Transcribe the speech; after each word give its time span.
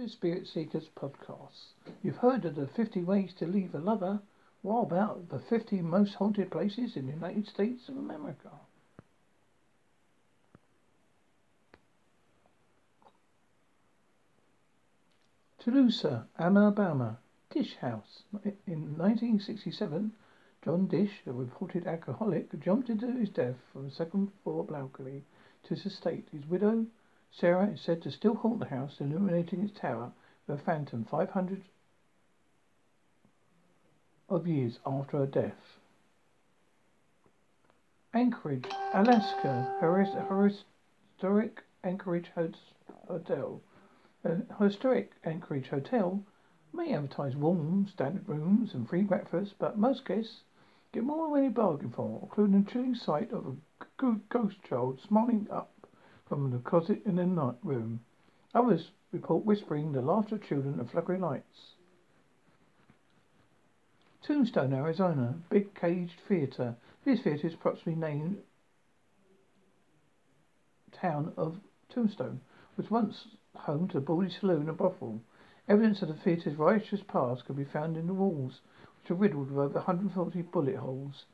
This 0.00 0.12
Spirit 0.12 0.48
Seekers 0.48 0.88
podcast. 0.96 1.74
You've 2.02 2.16
heard 2.16 2.46
of 2.46 2.54
the 2.54 2.66
50 2.66 3.02
ways 3.02 3.34
to 3.34 3.46
leave 3.46 3.74
a 3.74 3.78
lover. 3.78 4.22
What 4.62 4.84
about 4.84 5.28
the 5.28 5.38
50 5.38 5.82
most 5.82 6.14
haunted 6.14 6.50
places 6.50 6.96
in 6.96 7.04
the 7.06 7.12
United 7.12 7.46
States 7.46 7.86
of 7.86 7.98
America? 7.98 8.48
Tolosa, 15.62 16.24
Alabama. 16.38 17.18
Drish 17.50 17.76
House. 17.76 18.22
In 18.66 18.96
1967, 18.96 20.12
John 20.64 20.88
Drish, 20.88 21.26
a 21.26 21.32
reported 21.32 21.86
alcoholic, 21.86 22.58
jumped 22.58 22.88
into 22.88 23.12
his 23.12 23.28
death 23.28 23.56
from 23.70 23.84
a 23.84 23.90
second 23.90 24.32
floor 24.42 24.64
balcony 24.64 25.24
to 25.64 25.74
his 25.74 25.84
estate. 25.84 26.26
His 26.32 26.46
widow, 26.46 26.86
Sarah, 27.32 27.68
is 27.68 27.80
said 27.80 28.02
to 28.02 28.10
still 28.10 28.34
haunt 28.34 28.58
the 28.58 28.66
house, 28.66 29.00
illuminating 29.00 29.62
its 29.62 29.78
tower 29.78 30.12
with 30.46 30.60
a 30.60 30.62
phantom 30.62 31.04
500 31.04 31.62
of 34.28 34.46
years 34.46 34.78
after 34.84 35.18
her 35.18 35.26
death. 35.26 35.78
Anchorage, 38.12 38.66
Alaska. 38.92 39.78
Historic 41.14 41.62
Anchorage 41.84 42.32
Hotel. 43.06 43.62
A 44.24 44.42
historic 44.62 45.12
Anchorage 45.24 45.68
hotel 45.68 46.24
may 46.72 46.92
advertise 46.92 47.36
warm, 47.36 47.86
standard 47.86 48.28
rooms 48.28 48.74
and 48.74 48.88
free 48.88 49.02
breakfast, 49.02 49.54
but 49.58 49.78
most 49.78 50.04
guests 50.04 50.42
get 50.92 51.04
more 51.04 51.28
than 51.28 51.44
they 51.44 51.48
bargain 51.48 51.90
for, 51.90 52.20
including 52.22 52.62
the 52.62 52.70
chilling 52.70 52.94
sight 52.94 53.32
of 53.32 53.46
a 53.46 53.56
ghost 54.28 54.62
child 54.62 55.00
smiling 55.00 55.46
up 55.50 55.79
from 56.30 56.52
the 56.52 56.58
closet 56.58 57.02
in 57.04 57.16
the 57.16 57.26
night 57.26 57.56
room. 57.64 57.98
Others 58.54 58.92
report 59.10 59.44
whispering 59.44 59.90
the 59.90 60.00
laughter 60.00 60.36
of 60.36 60.44
children 60.44 60.78
and 60.78 60.88
flickering 60.88 61.20
lights. 61.20 61.74
Tombstone, 64.22 64.72
Arizona, 64.72 65.34
big 65.50 65.74
caged 65.74 66.20
theater. 66.28 66.76
This 67.04 67.20
theater 67.22 67.48
is 67.48 67.54
approximately 67.54 67.96
named 67.96 68.38
town 70.92 71.32
of 71.36 71.56
Tombstone. 71.88 72.40
Was 72.76 72.92
once 72.92 73.26
home 73.56 73.88
to 73.88 73.94
the 73.94 74.00
Baldy 74.00 74.30
Saloon 74.30 74.68
and 74.68 74.78
Brothel. 74.78 75.20
Evidence 75.68 76.00
of 76.00 76.08
the 76.08 76.14
theatre's 76.14 76.56
righteous 76.56 77.00
past 77.08 77.44
can 77.44 77.56
be 77.56 77.64
found 77.64 77.96
in 77.96 78.06
the 78.06 78.14
walls, 78.14 78.60
which 79.00 79.10
are 79.10 79.14
riddled 79.14 79.50
with 79.50 79.58
over 79.58 79.74
140 79.74 80.42
bullet 80.42 80.76
holes. 80.76 81.24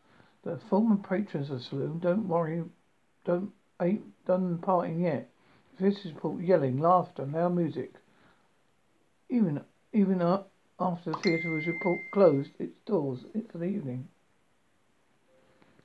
The 0.42 0.58
former 0.70 0.96
patrons 0.96 1.50
of 1.50 1.58
the 1.58 1.64
saloon 1.64 1.98
don't 1.98 2.28
worry, 2.28 2.64
don't 3.26 3.52
ain't 3.80 4.24
done 4.26 4.58
partying 4.58 5.02
yet. 5.02 5.28
This 5.78 6.04
is 6.04 6.12
report 6.14 6.42
yelling, 6.42 6.78
laughter, 6.78 7.26
loud 7.26 7.54
music. 7.54 7.92
Even 9.28 9.60
even 9.92 10.22
after 10.22 11.12
the 11.12 11.18
theatre 11.18 11.50
was 11.50 11.66
report 11.66 12.00
closed 12.12 12.50
its 12.58 12.78
doors 12.86 13.20
for 13.50 13.58
the 13.58 13.64
evening. 13.64 14.08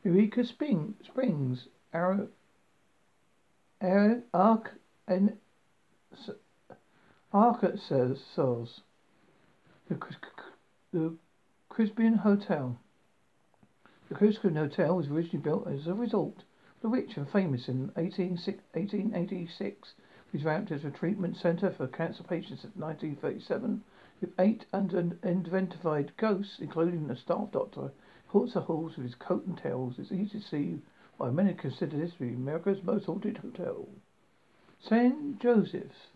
Eureka 0.03 0.45
Spring, 0.45 0.95
Springs, 1.05 1.67
Arrow, 1.93 2.27
Arrow, 3.79 4.21
Ark, 4.33 4.71
and 5.07 5.37
Arkansas, 7.31 8.15
the, 9.87 9.99
the 10.91 11.15
Crispian 11.69 12.17
Hotel. 12.19 12.77
The 14.09 14.15
Crispian 14.15 14.57
Hotel 14.57 14.95
was 14.95 15.07
originally 15.07 15.43
built 15.43 15.67
as 15.67 15.87
a 15.87 15.93
resort 15.93 16.43
the 16.81 16.87
rich 16.87 17.15
and 17.15 17.29
famous 17.29 17.67
in 17.67 17.91
1886 17.93 19.93
was 20.33 20.43
ramped 20.43 20.71
as 20.71 20.83
a 20.83 20.89
treatment 20.89 21.37
centre 21.37 21.69
for 21.69 21.87
cancer 21.87 22.23
patients 22.23 22.63
in 22.63 22.71
1937 22.75 23.83
with 24.19 24.31
eight 24.39 24.65
unidentified 24.73 26.11
ghosts, 26.17 26.57
including 26.59 27.09
a 27.09 27.15
staff 27.15 27.51
doctor, 27.51 27.91
haunts 28.27 28.53
the 28.53 28.61
halls 28.61 28.95
with 28.95 29.05
his 29.05 29.15
coat 29.15 29.45
and 29.45 29.57
tails. 29.57 29.99
It's 29.99 30.11
easy 30.11 30.39
to 30.39 30.47
see 30.47 30.81
why 31.17 31.29
many 31.29 31.53
consider 31.53 31.97
this 31.97 32.13
to 32.13 32.19
be 32.19 32.29
America's 32.29 32.83
most 32.83 33.05
haunted 33.05 33.37
hotel. 33.37 33.87
St. 34.79 35.39
Joseph's 35.39 36.07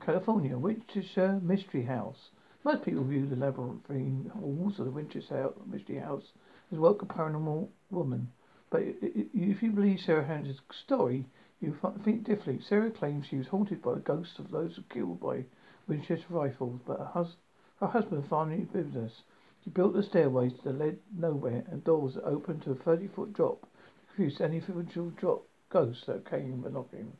California, 0.00 0.58
Winchester 0.58 1.38
Mystery 1.40 1.84
House. 1.84 2.30
Most 2.64 2.84
people 2.84 3.04
view 3.04 3.26
the 3.26 3.36
labyrinthine 3.36 4.32
halls 4.34 4.80
of 4.80 4.86
the 4.86 4.90
Winchester 4.90 5.52
Mystery 5.66 5.98
House 5.98 6.32
as 6.72 6.78
work 6.78 7.02
of 7.02 7.08
paranormal 7.08 7.68
woman. 7.90 8.32
But 8.70 8.82
if 9.02 9.62
you 9.62 9.72
believe 9.72 10.00
Sarah 10.00 10.24
Hans's 10.24 10.60
story, 10.70 11.26
you 11.60 11.76
think 12.04 12.24
differently. 12.24 12.64
Sarah 12.64 12.90
claims 12.90 13.26
she 13.26 13.36
was 13.36 13.48
haunted 13.48 13.82
by 13.82 13.94
the 13.94 14.00
ghosts 14.00 14.38
of 14.38 14.50
those 14.50 14.78
killed 14.88 15.20
by 15.20 15.44
Winchester 15.88 16.26
rifles, 16.28 16.80
but 16.86 16.98
her, 16.98 17.04
hus- 17.04 17.36
her 17.80 17.88
husband 17.88 18.26
finally 18.28 18.62
business. 18.72 19.22
She 19.64 19.70
built 19.70 19.94
the 19.94 20.04
stairways 20.04 20.52
that 20.62 20.78
led 20.78 21.00
nowhere 21.14 21.64
and 21.68 21.82
doors 21.82 22.14
that 22.14 22.24
opened 22.24 22.62
to 22.62 22.70
a 22.70 22.76
30 22.76 23.08
foot 23.08 23.32
drop 23.32 23.62
to 23.62 24.06
confuse 24.06 24.40
any 24.40 24.60
potential 24.60 25.10
drop 25.10 25.44
ghosts 25.68 26.06
that 26.06 26.30
came 26.30 26.64
knocking. 26.72 27.12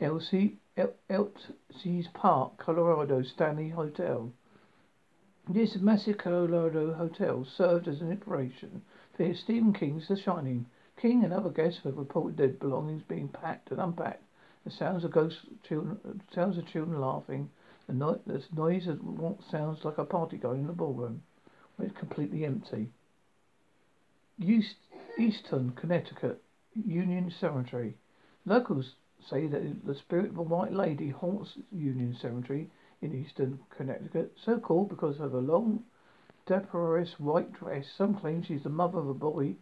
Elsie 0.00 0.58
Estes 0.76 2.08
Park, 2.14 2.58
Colorado 2.58 3.22
Stanley 3.22 3.68
Hotel. 3.68 4.32
This 5.48 5.76
massive 5.76 6.18
Colorado 6.18 6.94
hotel 6.94 7.44
served 7.44 7.86
as 7.88 8.00
an 8.00 8.10
inspiration 8.10 8.82
Stephen 9.20 9.74
King's 9.74 10.08
The 10.08 10.16
Shining. 10.16 10.64
King 10.96 11.24
and 11.24 11.32
other 11.32 11.50
guests 11.50 11.80
have 11.84 11.98
reported 11.98 12.38
their 12.38 12.48
belongings 12.48 13.02
being 13.06 13.28
packed 13.28 13.70
and 13.70 13.78
unpacked. 13.78 14.22
The 14.64 14.70
sounds 14.70 15.04
of 15.04 15.10
ghost 15.10 15.36
children, 15.62 16.22
sounds 16.34 16.56
of 16.56 16.66
children 16.66 16.98
laughing. 16.98 17.50
The, 17.86 17.92
no- 17.92 18.20
the 18.26 18.42
noise 18.56 18.86
of 18.86 19.04
what 19.04 19.36
sounds 19.50 19.84
like 19.84 19.98
a 19.98 20.06
party 20.06 20.38
going 20.38 20.60
in 20.60 20.66
the 20.68 20.72
ballroom, 20.72 21.22
when 21.76 21.88
it's 21.88 21.98
completely 21.98 22.46
empty. 22.46 22.88
East, 24.38 24.76
Easton, 25.18 25.72
Connecticut, 25.72 26.42
Union 26.74 27.30
Cemetery. 27.40 27.98
Locals 28.46 28.94
say 29.28 29.46
that 29.48 29.86
the 29.86 29.94
spirit 29.94 30.30
of 30.30 30.38
a 30.38 30.42
white 30.42 30.72
lady 30.72 31.10
haunts 31.10 31.58
Union 31.70 32.16
Cemetery 32.22 32.70
in 33.02 33.14
Easton 33.14 33.60
Connecticut, 33.76 34.32
so 34.42 34.58
called 34.58 34.88
because 34.88 35.20
of 35.20 35.34
a 35.34 35.38
long, 35.38 35.84
decorous 36.50 37.20
white 37.20 37.52
dress. 37.52 37.86
Some 37.96 38.16
claim 38.16 38.42
she's 38.42 38.64
the 38.64 38.70
mother 38.70 38.98
of 38.98 39.08
a 39.08 39.14
boy 39.14 39.54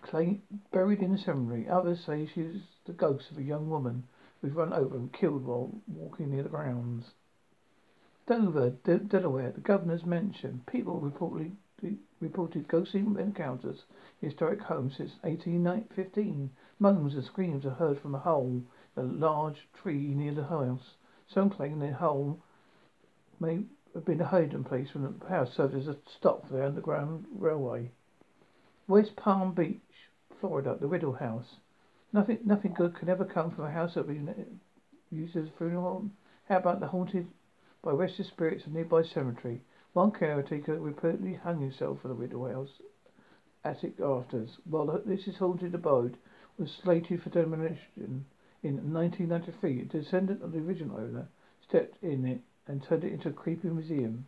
claim, 0.00 0.40
buried 0.72 1.00
in 1.00 1.12
the 1.12 1.18
cemetery. 1.18 1.68
Others 1.68 2.06
say 2.06 2.24
she's 2.24 2.62
the 2.86 2.94
ghost 2.94 3.30
of 3.30 3.36
a 3.36 3.42
young 3.42 3.68
woman 3.68 4.04
who's 4.40 4.54
run 4.54 4.72
over 4.72 4.96
and 4.96 5.12
killed 5.12 5.44
while 5.44 5.70
walking 5.86 6.30
near 6.30 6.42
the 6.42 6.48
grounds. 6.48 7.10
Dover, 8.26 8.70
De- 8.82 8.98
Delaware, 9.00 9.52
the 9.52 9.60
governor's 9.60 10.06
mansion. 10.06 10.62
People 10.66 11.02
reportedly 11.02 11.98
reported 12.18 12.66
ghostly 12.66 13.00
encounters 13.00 13.84
in 14.22 14.30
historic 14.30 14.62
homes 14.62 14.96
since 14.96 15.12
1815. 15.20 16.50
Moans 16.78 17.14
and 17.14 17.24
screams 17.24 17.66
are 17.66 17.70
heard 17.70 18.00
from 18.00 18.14
a 18.14 18.18
hole 18.18 18.62
in 18.96 19.02
a 19.02 19.06
large 19.06 19.68
tree 19.74 20.14
near 20.14 20.32
the 20.32 20.44
house. 20.44 20.94
Some 21.28 21.50
claim 21.50 21.78
the 21.78 21.92
hole 21.92 22.40
may 23.38 23.66
have 23.94 24.04
been 24.04 24.20
a 24.20 24.26
hiding 24.26 24.64
place 24.64 24.94
when 24.94 25.18
the 25.18 25.28
house 25.28 25.54
served 25.54 25.74
as 25.74 25.88
a 25.88 25.96
stop 26.18 26.46
for 26.46 26.54
the 26.54 26.66
Underground 26.66 27.26
Railway. 27.34 27.90
West 28.88 29.14
Palm 29.16 29.54
Beach, 29.54 29.80
Florida, 30.40 30.76
the 30.80 30.86
Riddle 30.86 31.12
House. 31.12 31.56
Nothing, 32.12 32.38
nothing 32.44 32.74
good 32.74 32.94
can 32.94 33.08
ever 33.08 33.24
come 33.24 33.50
from 33.50 33.64
a 33.64 33.70
house 33.70 33.94
that 33.94 34.06
been 34.06 34.60
used 35.10 35.36
as 35.36 35.48
a 35.48 35.52
funeral. 35.58 36.10
How 36.48 36.58
about 36.58 36.80
the 36.80 36.86
haunted 36.86 37.28
by 37.82 37.92
restless 37.92 38.28
spirits 38.28 38.66
of 38.66 38.72
nearby 38.72 39.02
cemetery? 39.02 39.62
One 39.92 40.10
caretaker 40.10 40.78
reportedly 40.78 41.38
hung 41.38 41.60
himself 41.60 42.00
for 42.00 42.08
the 42.08 42.14
Riddle 42.14 42.48
House 42.48 42.80
attic 43.64 44.00
afters. 44.00 44.58
While 44.64 45.02
this 45.04 45.28
is 45.28 45.36
haunted 45.36 45.74
abode 45.74 46.16
was 46.58 46.72
slated 46.82 47.22
for 47.22 47.30
demolition 47.30 48.24
in 48.62 48.92
1993, 48.92 49.82
a 49.82 49.84
descendant 49.84 50.42
of 50.42 50.52
the 50.52 50.58
original 50.58 50.96
owner 50.96 51.28
stepped 51.68 52.02
in 52.02 52.24
it 52.24 52.40
and 52.66 52.82
turned 52.82 53.04
it 53.04 53.12
into 53.12 53.28
a 53.28 53.32
creepy 53.32 53.68
museum. 53.68 54.26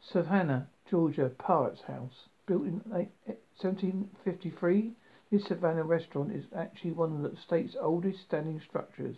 Savannah, 0.00 0.68
Georgia, 0.88 1.30
Pirate's 1.38 1.82
House. 1.82 2.28
Built 2.46 2.62
in 2.62 2.80
1753, 2.84 4.92
this 5.30 5.44
Savannah 5.46 5.82
restaurant 5.82 6.32
is 6.32 6.44
actually 6.56 6.92
one 6.92 7.12
of 7.12 7.22
the 7.22 7.36
state's 7.44 7.76
oldest 7.80 8.20
standing 8.20 8.60
structures. 8.60 9.16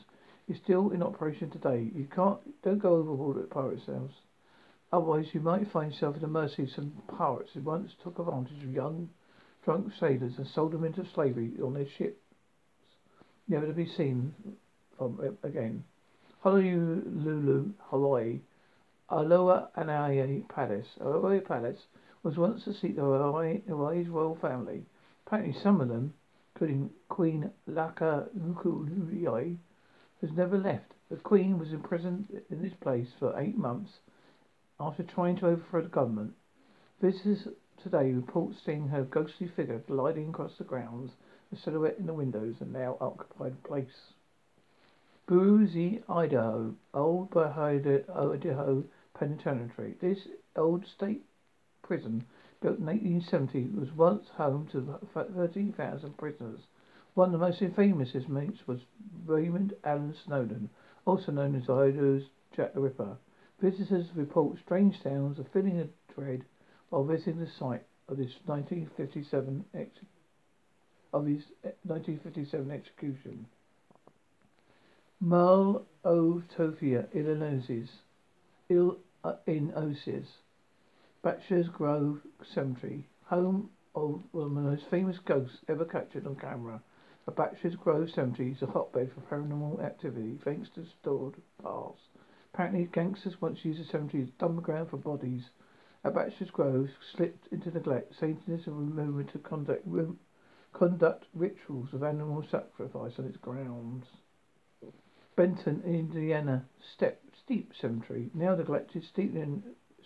It's 0.49 0.61
still 0.61 0.91
in 0.91 1.03
operation 1.03 1.51
today. 1.51 1.91
You 1.95 2.09
can't 2.15 2.41
don't 2.63 2.79
go 2.79 2.95
overboard 2.95 3.39
at 3.39 3.51
Pirate's 3.51 3.87
House. 3.87 4.23
Otherwise, 4.93 5.27
you 5.35 5.41
might 5.41 5.71
find 5.71 5.93
yourself 5.93 6.15
at 6.15 6.23
the 6.23 6.29
mercy 6.29 6.63
of 6.63 6.71
some 6.71 6.93
pirates 7.19 7.51
who 7.53 7.61
once 7.61 7.93
took 8.03 8.19
advantage 8.19 8.65
of 8.65 8.73
young, 8.73 9.11
drunk 9.63 9.93
sailors 10.01 10.39
and 10.39 10.47
sold 10.47 10.73
them 10.73 10.85
into 10.85 11.05
slavery 11.13 11.53
on 11.63 11.75
their 11.75 11.89
ship 11.99 12.19
never 13.49 13.67
to 13.67 13.73
be 13.73 13.87
seen 13.87 14.35
from 14.97 15.37
again. 15.43 15.83
Honolulu, 16.41 17.73
Hawaii. 17.91 18.41
Aloha 19.11 19.69
Anai 19.77 20.49
Palace. 20.49 20.87
Aloha 21.01 21.41
Palace 21.41 21.87
was 22.23 22.37
once 22.37 22.65
the 22.65 22.75
seat 22.75 22.99
of 22.99 23.21
Hawaii's 23.67 24.09
royal 24.09 24.37
family. 24.37 24.85
Apparently 25.27 25.53
some 25.61 25.81
of 25.81 25.89
them, 25.89 26.15
including 26.55 26.91
Queen 27.09 27.51
Laka 27.69 28.29
Nuku'ului, 28.39 29.57
has 30.21 30.31
never 30.33 30.59
left. 30.59 30.95
The 31.11 31.17
Queen 31.17 31.59
was 31.59 31.73
imprisoned 31.73 32.29
in 32.51 32.63
this 32.63 32.75
place 32.81 33.09
for 33.19 33.39
eight 33.39 33.57
months 33.57 34.01
after 34.79 35.03
trying 35.03 35.37
to 35.39 35.47
overthrow 35.47 35.83
the 35.83 35.89
government. 35.89 36.35
Visitors 37.01 37.49
today 37.83 38.13
report 38.13 38.55
seeing 38.65 38.89
her 38.89 39.05
ghostly 39.05 39.49
figure 39.49 39.83
gliding 39.87 40.29
across 40.29 40.57
the 40.59 40.65
grounds, 40.65 41.13
a 41.53 41.57
silhouette 41.57 41.99
in 41.99 42.07
the 42.07 42.15
windows, 42.15 42.57
and 42.61 42.73
now 42.73 42.97
occupied 43.01 43.63
place. 43.65 44.13
Boise, 45.29 46.03
Idaho, 46.09 46.75
Old 46.95 47.37
Idaho 47.37 48.83
Penitentiary. 49.13 49.95
This 50.01 50.27
old 50.57 50.87
state 50.87 51.23
prison, 51.83 52.25
built 52.63 52.79
in 52.79 52.87
1870, 52.87 53.67
was 53.79 53.93
once 53.93 54.31
home 54.31 54.67
to 54.69 54.99
13,000 55.13 56.17
prisoners. 56.17 56.61
One 57.13 57.27
of 57.27 57.33
the 57.33 57.47
most 57.47 57.63
famous 57.77 58.15
inmates 58.15 58.67
was 58.67 58.87
Raymond 59.27 59.75
Allen 59.85 60.15
Snowden, 60.15 60.71
also 61.05 61.31
known 61.31 61.57
as 61.57 61.69
Idaho's 61.69 62.31
Jack 62.53 62.73
the 62.73 62.81
Ripper. 62.81 63.19
Visitors 63.61 64.07
report 64.15 64.59
strange 64.59 65.03
sounds 65.03 65.39
of 65.39 65.47
filling 65.49 65.79
a 65.79 65.89
dread 66.15 66.47
while 66.89 67.05
visiting 67.05 67.39
the 67.39 67.47
site 67.47 67.85
of 68.09 68.17
this 68.17 68.33
1957 68.47 69.67
ex- 69.75 69.91
of 71.13 71.27
his 71.27 71.43
1957 71.83 72.71
execution. 72.71 73.45
Merle 75.21 75.85
Otofia, 76.05 77.13
Illinois, 77.13 77.89
Il, 78.69 78.97
uh, 79.25 79.35
in 79.47 79.73
Osis. 79.73 80.29
Bachelor's 81.23 81.69
Grove 81.69 82.21
Cemetery, 82.45 83.09
home 83.25 83.69
of 83.97 84.23
one 84.31 84.45
of 84.47 84.55
the 84.55 84.61
most 84.61 84.89
famous 84.89 85.19
ghosts 85.19 85.59
ever 85.67 85.85
captured 85.85 86.25
on 86.25 86.37
camera. 86.37 86.81
A 87.27 87.33
Bachelor's 87.33 87.75
Grove 87.75 88.13
Cemetery 88.13 88.53
is 88.53 88.63
a 88.63 88.67
hotbed 88.67 89.11
for 89.11 89.21
paranormal 89.23 89.83
activity 89.83 90.39
thanks 90.45 90.69
to 90.77 90.87
stored 90.87 91.35
past. 91.61 91.99
Apparently, 92.55 92.85
gangsters 92.85 93.41
once 93.41 93.65
used 93.65 93.81
the 93.81 93.85
cemetery 93.87 94.23
as 94.23 94.31
dumping 94.39 94.63
ground 94.63 94.89
for 94.89 94.99
bodies. 94.99 95.51
At 96.05 96.15
Bachelor's 96.15 96.53
Grove 96.53 96.91
slipped 97.17 97.49
into 97.49 97.73
neglect. 97.73 98.15
Satanists 98.15 98.69
are 98.69 98.71
rumored 98.71 99.33
to 99.33 99.41
conduct, 99.41 99.85
conduct 100.73 101.27
rituals 101.35 101.93
of 101.93 102.05
animal 102.05 102.45
sacrifice 102.49 103.19
on 103.19 103.25
its 103.25 103.37
grounds. 103.37 104.07
Benton, 105.39 105.81
Indiana, 105.87 106.67
Step, 106.97 107.23
Steep 107.45 107.73
Cemetery, 107.81 108.29
now 108.35 108.57
neglected. 108.57 109.05
Steep 109.05 109.33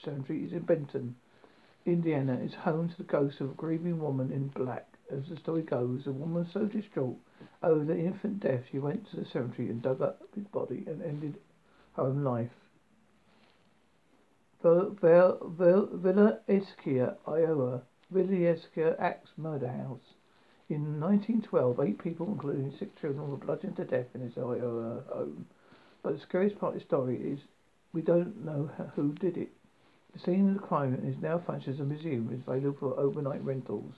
Cemetery 0.05 0.45
is 0.45 0.53
in 0.53 0.61
Benton, 0.61 1.17
Indiana. 1.87 2.35
Is 2.35 2.53
home 2.53 2.91
to 2.91 2.97
the 2.99 3.05
ghost 3.05 3.41
of 3.41 3.53
a 3.53 3.55
grieving 3.55 3.99
woman 3.99 4.31
in 4.31 4.49
black. 4.49 4.87
As 5.11 5.31
the 5.31 5.39
story 5.39 5.63
goes, 5.63 6.05
the 6.05 6.13
woman 6.13 6.45
was 6.45 6.53
so 6.53 6.67
distraught 6.67 7.17
over 7.63 7.83
the 7.83 7.99
infant 7.99 8.41
death, 8.41 8.65
she 8.71 8.79
went 8.79 9.09
to 9.09 9.17
the 9.17 9.25
cemetery 9.25 9.71
and 9.71 9.81
dug 9.81 10.03
up 10.03 10.21
his 10.35 10.45
body 10.49 10.85
and 10.87 11.03
ended 11.03 11.39
her 11.97 12.03
own 12.03 12.23
life. 12.23 12.51
Villisca, 14.63 17.17
Iowa. 17.27 17.83
Villisca 18.13 19.01
Axe 19.01 19.31
Murder 19.39 19.69
House. 19.69 20.13
In 20.73 20.99
1912, 20.99 21.81
eight 21.81 21.99
people, 21.99 22.29
including 22.29 22.73
six 22.79 22.99
children, 22.99 23.31
were 23.31 23.37
bludgeoned 23.37 23.77
to 23.77 23.85
death 23.85 24.07
in 24.15 24.23
his 24.23 24.39
Iowa 24.39 25.03
home. 25.07 25.47
Uh, 25.47 25.55
but 26.03 26.15
the 26.15 26.21
scariest 26.21 26.59
part 26.59 26.75
of 26.75 26.81
the 26.81 26.87
story 26.87 27.19
is 27.19 27.41
we 27.93 28.01
don't 28.01 28.43
know 28.43 28.71
who 28.95 29.13
did 29.13 29.37
it. 29.37 29.51
The 30.15 30.19
scene 30.21 30.49
of 30.49 30.55
the 30.55 30.67
crime 30.67 30.95
is 31.05 31.21
now 31.21 31.39
functions 31.39 31.77
as 31.77 31.81
a 31.81 31.85
museum 31.85 32.29
and 32.29 32.41
is 32.41 32.49
available 32.49 32.79
for 32.79 32.99
overnight 32.99 33.45
rentals. 33.45 33.93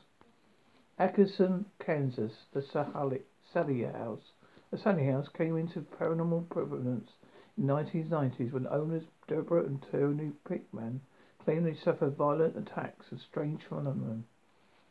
Atkinson, 0.99 1.67
Kansas, 1.79 2.33
the 2.53 2.63
Sallie 2.63 3.83
House. 3.85 4.33
The 4.73 4.79
Sallie 4.79 5.07
House 5.07 5.29
came 5.29 5.57
into 5.57 5.83
paranormal 5.83 6.49
prominence 6.49 7.13
in 7.57 7.69
the 7.69 7.73
1990s 7.73 8.53
when 8.53 8.67
owners 8.67 9.05
Deborah 9.29 9.63
and 9.63 9.81
Tony 9.93 10.33
Pickman 10.45 11.03
claimed 11.45 11.67
they 11.67 11.75
suffered 11.77 12.17
violent 12.17 12.57
attacks 12.57 13.13
of 13.13 13.21
strange 13.21 13.63
phenomena. 13.63 14.25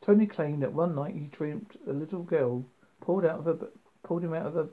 Tony 0.03 0.27
claimed 0.27 0.61
that 0.61 0.73
one 0.73 0.93
night 0.95 1.15
he 1.15 1.27
dreamt 1.27 1.79
a 1.87 1.93
little 1.93 2.23
girl 2.23 2.65
pulled 2.99 3.23
out 3.23 3.39
of 3.39 3.45
her, 3.45 3.69
pulled 4.03 4.21
him 4.21 4.33
out 4.33 4.47
of 4.47 4.53
her 4.53 4.69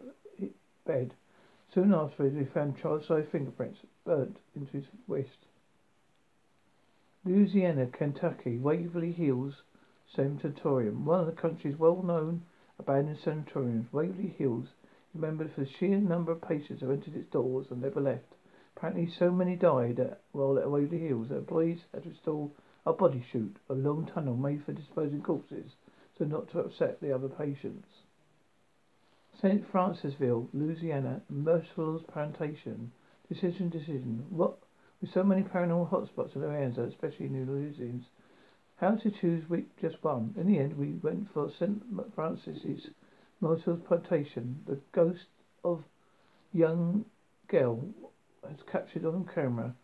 bed. 0.84 1.14
Soon 1.72 1.94
afterwards, 1.94 2.34
he 2.34 2.44
found 2.44 2.76
child-sized 2.76 3.28
fingerprints 3.28 3.78
burnt 4.04 4.38
into 4.56 4.72
his 4.72 4.86
wrist. 5.06 5.46
Louisiana, 7.24 7.86
Kentucky, 7.86 8.58
Waverly 8.58 9.12
Hills 9.12 9.62
Sanatorium, 10.12 11.04
one 11.04 11.20
of 11.20 11.26
the 11.26 11.40
country's 11.40 11.78
well-known 11.78 12.42
abandoned 12.80 13.18
sanatoriums. 13.18 13.92
Waverly 13.92 14.30
Hills 14.30 14.66
remembered 15.14 15.52
for 15.52 15.60
the 15.60 15.70
sheer 15.70 15.98
number 15.98 16.32
of 16.32 16.40
patients 16.40 16.80
who 16.80 16.90
entered 16.90 17.14
its 17.14 17.30
doors 17.30 17.70
and 17.70 17.82
never 17.82 18.00
left. 18.00 18.34
Apparently, 18.76 19.06
so 19.06 19.30
many 19.30 19.54
died 19.54 20.00
at, 20.00 20.22
while 20.32 20.58
at 20.58 20.68
Waverly 20.68 20.98
Hills 21.06 21.28
that 21.28 21.36
employees 21.36 21.84
had 21.94 22.02
to 22.02 22.08
install 22.08 22.52
a 22.86 22.92
body 22.92 23.24
chute, 23.30 23.56
a 23.68 23.74
long 23.74 24.06
tunnel 24.06 24.36
made 24.36 24.64
for 24.64 24.72
disposing 24.72 25.22
corpses, 25.22 25.72
so 26.16 26.24
not 26.24 26.50
to 26.50 26.60
upset 26.60 27.00
the 27.00 27.12
other 27.12 27.28
patients. 27.28 27.86
St. 29.40 29.70
Francisville, 29.72 30.48
Louisiana, 30.52 31.22
Merciful's 31.30 32.02
Plantation. 32.12 32.92
Decision, 33.28 33.70
decision. 33.70 34.26
What 34.28 34.58
with 35.00 35.12
so 35.12 35.22
many 35.22 35.42
paranormal 35.42 35.90
hotspots 35.90 36.34
in 36.34 36.42
Louisiana, 36.42 36.88
especially 36.88 37.26
in 37.26 37.32
New 37.32 37.46
Louisians, 37.46 38.04
how 38.76 38.96
to 38.96 39.10
choose 39.10 39.48
which 39.48 39.66
just 39.80 40.02
one? 40.02 40.34
In 40.36 40.46
the 40.46 40.58
end, 40.58 40.76
we 40.76 40.92
went 41.02 41.32
for 41.32 41.50
St. 41.58 41.82
Francis's 42.14 42.88
Merciful's 43.40 43.80
Plantation. 43.86 44.60
The 44.66 44.78
ghost 44.92 45.26
of 45.64 45.84
young 46.52 47.04
girl 47.48 47.82
was 48.42 48.56
captured 48.70 49.04
on 49.04 49.28
camera 49.34 49.74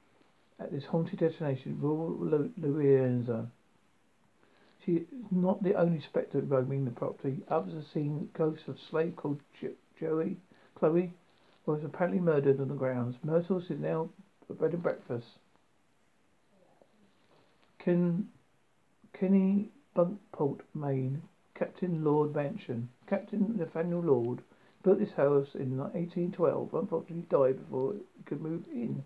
at 0.59 0.73
this 0.73 0.85
haunted 0.85 1.19
destination, 1.19 1.79
rural 1.81 2.51
Louisiana. 2.57 3.51
She 4.85 4.93
is 4.93 5.07
not 5.31 5.63
the 5.63 5.75
only 5.75 6.01
spectre 6.01 6.41
roaming 6.41 6.85
the 6.85 6.91
property. 6.91 7.43
Others 7.49 7.75
have 7.75 7.87
seen 7.93 8.31
ghosts 8.35 8.69
of 8.69 8.77
a 8.77 8.79
slave 8.91 9.17
called 9.17 9.41
Joey, 9.99 10.37
Chloe, 10.79 11.13
who 11.65 11.73
was 11.73 11.85
apparently 11.85 12.21
murdered 12.21 12.61
on 12.61 12.69
the 12.69 12.75
grounds. 12.75 13.17
Myrtles 13.25 13.65
is 13.71 13.81
now 13.81 14.09
a 14.49 14.55
bed 14.55 14.73
and 14.73 14.83
breakfast. 14.83 15.27
Ken, 17.79 18.29
Kenny 19.13 19.71
Bunkport, 19.97 20.61
Maine. 20.75 21.23
Captain 21.59 22.05
Lord 22.05 22.35
Mansion. 22.35 22.91
Captain 23.07 23.57
Nathaniel 23.57 24.01
Lord 24.01 24.43
built 24.83 24.99
this 24.99 25.13
house 25.17 25.49
in 25.55 25.79
1812. 25.79 26.75
Unfortunately, 26.75 27.25
died 27.31 27.59
before 27.59 27.95
he 27.95 28.23
could 28.25 28.43
move 28.43 28.63
in. 28.71 29.03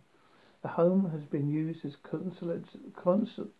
The 0.62 0.68
home 0.68 1.10
has 1.10 1.24
been 1.24 1.48
used 1.48 1.84
as 1.84 1.96
convalescent 2.04 3.54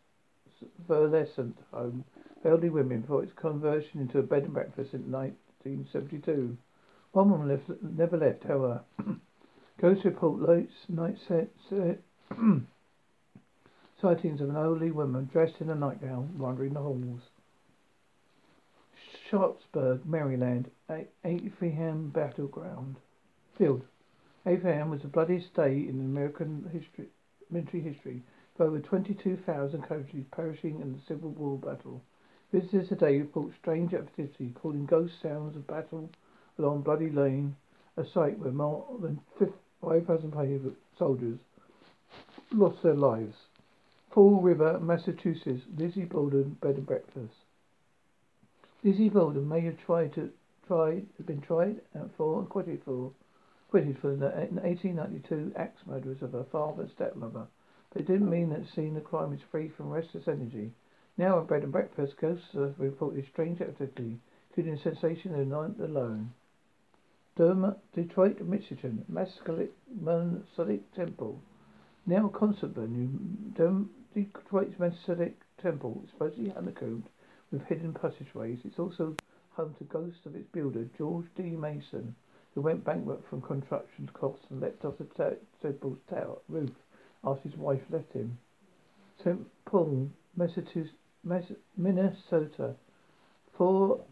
home 1.73 2.05
for 2.43 2.51
elderly 2.51 2.69
women 2.69 3.03
for 3.07 3.23
its 3.23 3.33
conversion 3.33 4.01
into 4.01 4.19
a 4.19 4.23
bed 4.23 4.45
and 4.45 4.53
breakfast 4.53 4.93
in 4.93 5.11
1972. 5.11 6.57
One 7.13 7.31
woman 7.31 7.49
left, 7.49 7.83
never 7.83 8.17
left, 8.19 8.45
however. 8.45 8.85
Ghost 9.81 10.05
report 10.05 10.41
lights 10.41 10.75
night 10.89 11.17
set, 11.27 11.49
sightings 14.01 14.41
of 14.41 14.51
an 14.51 14.57
elderly 14.57 14.91
woman 14.91 15.29
dressed 15.33 15.61
in 15.61 15.71
a 15.71 15.75
nightgown 15.75 16.37
wandering 16.39 16.75
the 16.75 16.81
halls. 16.81 17.23
Sharpsburg, 19.31 20.05
Maryland, 20.05 20.71
Effingham 21.25 22.11
battleground 22.11 22.97
field. 23.57 23.83
Effingham 24.47 24.89
was 24.89 25.03
the 25.03 25.09
bloodiest 25.09 25.53
day 25.55 25.87
in 25.87 26.01
American 26.01 26.69
history, 26.73 27.07
military 27.51 27.83
history, 27.83 28.23
with 28.57 28.69
over 28.69 28.79
22,000 28.81 29.83
casualties 29.83 30.25
perishing 30.31 30.81
in 30.81 30.93
the 30.95 31.01
Civil 31.07 31.31
War 31.31 31.59
battle. 31.59 32.03
Visitors 32.51 32.89
today 32.89 33.19
report 33.19 33.53
strange 33.61 33.93
activity, 33.93 34.53
calling 34.55 34.87
ghost 34.87 35.21
sounds 35.21 35.57
of 35.57 35.67
battle 35.67 36.09
along 36.59 36.81
Bloody 36.81 37.11
Lane, 37.11 37.55
a 37.97 38.05
site 38.05 38.39
where 38.39 38.51
more 38.51 38.87
than 39.01 39.21
5,000 39.83 40.77
soldiers 40.99 41.39
lost 42.53 42.83
their 42.83 42.95
lives. 42.95 43.37
Fall 44.11 44.41
River, 44.41 44.81
Massachusetts, 44.81 45.63
Lizzie 45.77 46.05
Borden 46.05 46.57
bed 46.61 46.77
and 46.77 46.87
breakfast. 46.87 47.35
Lizzie 48.83 49.11
Borden 49.11 49.49
may 49.49 49.61
have 49.61 49.79
tried 49.79 50.15
to 50.15 50.33
have 50.69 51.27
been 51.27 51.41
tried 51.41 51.81
and 51.95 52.11
for 52.17 52.39
and 52.39 52.47
acquitted 52.47 52.83
for 52.85 53.13
acquitted 53.71 53.97
for 54.01 54.17
the 54.17 54.27
1892 54.27 55.53
axe 55.55 55.81
murders 55.87 56.21
of 56.23 56.33
her 56.33 56.45
father 56.51 56.83
and 56.83 56.91
stepmother, 56.91 57.47
but 57.93 58.03
it 58.03 58.07
didn't 58.09 58.29
mean 58.29 58.49
that 58.51 58.67
seeing 58.75 58.95
the 58.95 59.01
crime 59.01 59.33
is 59.33 59.39
free 59.53 59.69
from 59.69 59.89
restless 59.89 60.27
energy. 60.27 60.73
Now 61.17 61.39
at 61.39 61.47
bed 61.47 61.63
and 61.63 61.71
breakfast, 61.71 62.17
ghosts 62.21 62.49
have 62.55 62.75
reported 62.79 63.25
strange 63.31 63.61
activity, 63.61 64.19
including 64.49 64.75
the 64.75 64.81
sensation 64.83 65.39
of 65.39 65.47
night 65.47 65.79
alone. 65.81 66.33
Detroit, 67.37 68.41
Michigan, 68.41 69.05
Masonic 69.09 69.71
Temple. 70.97 71.41
Now 72.07 72.27
concert 72.27 72.71
venue, 72.71 73.09
Detroit's 73.55 74.81
Masonic 74.81 75.37
Temple 75.63 76.03
is 76.03 76.11
supposedly 76.11 76.51
honeycombed 76.51 77.09
with 77.53 77.63
hidden 77.67 77.95
passageways. 77.95 78.59
It's 78.65 78.81
also 78.81 79.15
home 79.53 79.77
to 79.79 79.85
ghosts 79.85 80.27
of 80.27 80.35
its 80.35 80.49
builder, 80.51 80.89
George 80.99 81.27
D. 81.37 81.51
Mason. 81.51 82.17
Who 82.55 82.61
went 82.61 82.85
bankrupt 82.85 83.29
from 83.29 83.41
construction 83.41 84.09
costs 84.13 84.45
and 84.51 84.61
leapt 84.61 84.85
off 84.85 84.99
the 84.99 85.37
Temple 85.63 85.97
tower 86.09 86.39
roof 86.49 86.71
after 87.25 87.49
his 87.49 87.59
wife 87.59 87.83
left 87.91 88.13
him. 88.13 88.39
St. 89.23 89.47
Paul, 89.65 90.11
Minnesota. 91.77 92.77
Four 93.57 94.05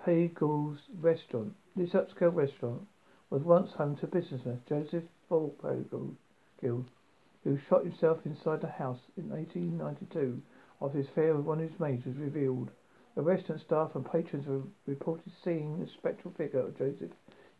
Pagels 0.00 0.78
restaurant. 1.00 1.54
This 1.74 1.90
upscale 1.90 2.32
restaurant 2.32 2.86
was 3.30 3.42
once 3.42 3.72
home 3.72 3.96
to 3.96 4.06
businessman 4.06 4.62
Joseph 4.68 5.02
Paul 5.28 5.56
Pagel, 5.60 6.14
who 7.42 7.58
shot 7.68 7.82
himself 7.82 8.24
inside 8.24 8.60
the 8.60 8.68
house 8.68 9.00
in 9.16 9.28
1892 9.30 10.40
after 10.80 10.98
his 10.98 11.08
affair 11.08 11.34
with 11.34 11.44
one 11.44 11.60
of 11.60 11.68
his 11.68 11.80
maids 11.80 12.06
was 12.06 12.16
revealed. 12.16 12.70
The 13.16 13.22
restaurant 13.22 13.62
staff 13.62 13.94
and 13.94 14.04
patrons 14.04 14.46
were 14.46 14.60
reported 14.86 15.32
seeing 15.42 15.80
the 15.80 15.86
spectral 15.86 16.34
figure 16.34 16.60
of 16.60 16.76
Joseph 16.76 17.12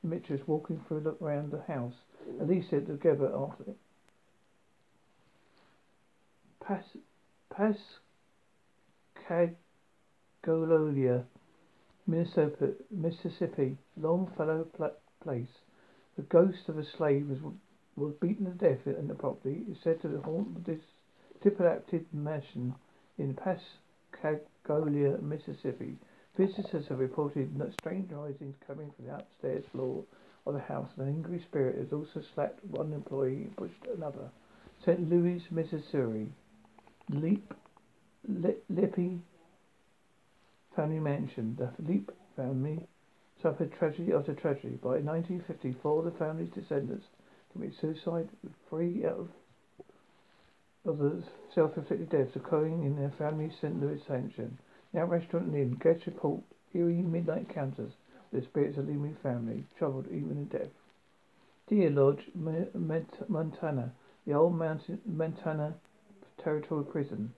Demetrius 0.03 0.47
walking 0.47 0.85
through 0.87 1.17
around 1.23 1.51
the 1.51 1.63
house. 1.63 1.95
At 2.39 2.47
least 2.47 2.69
said 2.69 2.87
together 2.87 3.33
after 3.35 3.65
Pas 6.61 6.85
Pascagoula, 10.45 11.25
Minnesota, 12.07 12.75
Mississippi, 12.91 13.79
Longfellow 13.97 14.67
Place. 15.23 15.49
The 16.17 16.23
ghost 16.23 16.69
of 16.69 16.77
a 16.77 16.85
slave 16.85 17.31
was 17.31 17.39
was 17.97 18.13
beaten 18.21 18.45
to 18.45 18.53
death 18.53 18.87
in 18.87 19.09
the 19.09 19.15
property. 19.15 19.65
Is 19.71 19.79
said 19.83 20.03
to 20.03 20.21
haunt 20.21 20.67
this 20.67 20.83
dilapidated 21.43 22.13
mansion 22.13 22.75
in 23.17 23.35
Pascagoula, 23.35 24.41
Mississippi. 24.69 25.97
Visitors 26.37 26.87
have 26.89 26.99
reported 26.99 27.51
strange 27.81 28.11
noises 28.11 28.55
coming 28.67 28.91
from 28.97 29.07
the 29.07 29.15
upstairs 29.15 29.65
floor 29.73 30.05
of 30.47 30.55
the 30.55 30.61
house. 30.61 30.89
and 30.97 31.09
An 31.09 31.15
angry 31.15 31.41
spirit 31.41 31.79
has 31.79 31.93
also 31.93 32.21
slapped 32.35 32.65
one 32.65 32.93
employee 32.93 33.45
and 33.45 33.57
pushed 33.57 33.87
another. 33.95 34.31
St. 34.85 35.09
Louis, 35.09 35.43
Missouri. 35.51 36.33
Leap, 37.11 37.55
Lippy 38.29 39.21
family 40.75 41.01
mansion. 41.01 41.57
The 41.59 41.71
Lemp 41.83 42.13
family 42.37 42.87
suffered 43.43 43.73
tragedy 43.73 44.13
after 44.13 44.35
tragedy. 44.35 44.79
By 44.83 44.99
1954, 44.99 46.03
the 46.03 46.11
family's 46.13 46.51
descendants 46.51 47.07
committed 47.53 47.79
suicide 47.81 48.29
with 48.43 48.53
three 48.69 49.05
out 49.07 49.19
of 49.21 49.29
of 50.87 50.99
the 50.99 51.23
self-inflicted 51.55 52.09
deaths 52.09 52.37
occurring 52.37 52.85
in 52.85 52.97
their 52.97 53.13
family's 53.19 53.53
St. 53.61 53.81
Louis 53.81 54.01
mansion. 54.09 54.59
Now 54.93 55.05
restaurant 55.05 55.55
inn. 55.55 55.79
Guests 55.83 56.07
report 56.07 56.43
eerie 56.75 57.03
midnight 57.03 57.49
encounters 57.49 57.93
with 58.31 58.43
the 58.43 58.49
spirits 58.49 58.79
of 58.79 58.87
the 58.87 58.93
leaving 58.93 59.17
family, 59.23 59.65
troubled 59.79 60.07
even 60.07 60.33
in 60.33 60.47
death. 60.47 60.71
Deer 61.69 61.91
Lodge, 61.91 62.31
Montana. 62.35 63.93
The 64.27 64.35
old 64.35 64.55
mountain 64.57 65.01
Montana 65.05 65.75
Territory 66.43 66.85
Prison. 66.85 67.33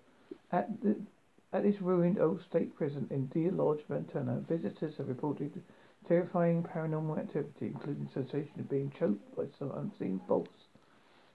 At 0.52 0.80
the 0.82 0.96
at 1.52 1.62
this 1.62 1.80
ruined 1.80 2.18
old 2.18 2.42
state 2.42 2.76
prison 2.76 3.06
in 3.10 3.26
Deer 3.26 3.50
Lodge, 3.50 3.80
Montana, 3.88 4.44
visitors 4.46 4.96
have 4.98 5.08
reported 5.08 5.62
terrifying 6.06 6.62
paranormal 6.62 7.18
activity, 7.18 7.68
including 7.68 8.08
sensation 8.12 8.60
of 8.60 8.68
being 8.68 8.92
choked 8.98 9.34
by 9.34 9.44
some 9.58 9.70
unseen 9.72 10.20
force. 10.28 10.57